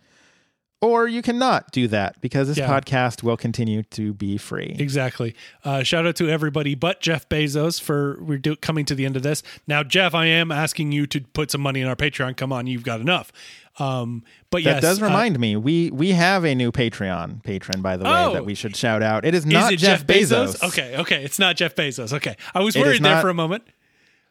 [0.83, 2.67] Or you cannot do that because this Yeah.
[2.69, 4.75] podcast will continue to be free.
[4.81, 5.33] Exactly.
[5.65, 9.15] Uh, shout out to everybody but Jeff Bezos for we're do, coming to the end
[9.17, 9.45] of this.
[9.69, 12.37] Now, Jeff, I am asking you to put some money in our Patreon.
[12.37, 13.31] Come on, you've got enough.
[13.79, 17.81] Um, but That yes, does uh, remind me, we we have a new Patreon patron,
[17.81, 18.33] by the way, Oh.
[18.35, 19.25] that we should shout out.
[19.25, 20.63] It is is not it Jeff, Bezos.
[20.69, 22.13] Okay, okay, it's not Jeff Bezos.
[22.13, 23.63] Okay, I was worried there not for a moment.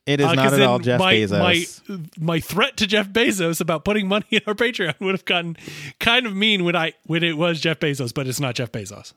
[0.06, 1.82] It is Uh, not at all Jeff my, Bezos.
[1.88, 5.56] My my threat to Jeff Bezos about putting money in our Patreon would have gotten
[6.00, 9.14] kind of mean when I when it was Jeff Bezos, but it's not Jeff Bezos.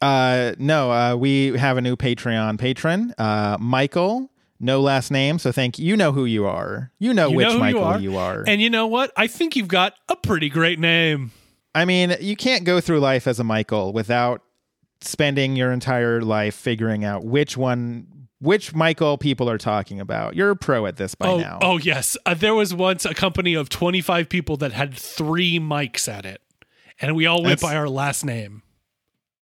[0.00, 4.30] Uh, no, uh, we have a new Patreon patron, uh, Michael.
[4.60, 5.86] No last name, so thank you.
[5.86, 6.90] You know who you are.
[6.98, 8.00] You know You which know Michael you are.
[8.00, 8.44] you are.
[8.46, 9.12] And you know what?
[9.16, 11.30] I think you've got a pretty great name.
[11.76, 14.42] I mean, you can't go through life as a Michael without
[15.00, 18.08] spending your entire life figuring out which one,
[18.40, 20.36] which Michael people are talking about.
[20.36, 21.58] You're a pro at this by oh, now.
[21.62, 22.16] oh yes.
[22.24, 26.40] Uh, there was once a company of 25 people that had three mics at it,
[27.00, 28.62] and we all went That's- by our last name.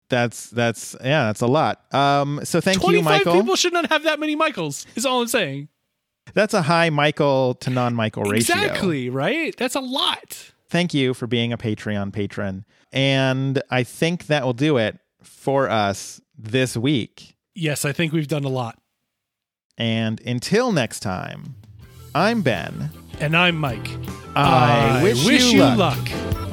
[0.09, 1.93] That's that's yeah, that's a lot.
[1.93, 3.41] Um, so thank you, 25 Michael.
[3.41, 5.69] people should not have that many Michaels, is all I'm saying.
[6.33, 8.55] That's a high Michael to non-Michael ratio.
[8.55, 9.57] Exactly, right?
[9.57, 10.53] That's a lot.
[10.69, 15.69] Thank you for being a Patreon patron, and I think that will do it for
[15.69, 17.37] us this week.
[17.55, 18.79] Yes, I think we've done a lot.
[19.79, 21.55] And until next time,
[22.15, 22.91] I'm Ben.
[23.21, 23.89] And I'm Mike.
[24.35, 25.79] I, wish, you luck.
[25.79, 26.46] luck.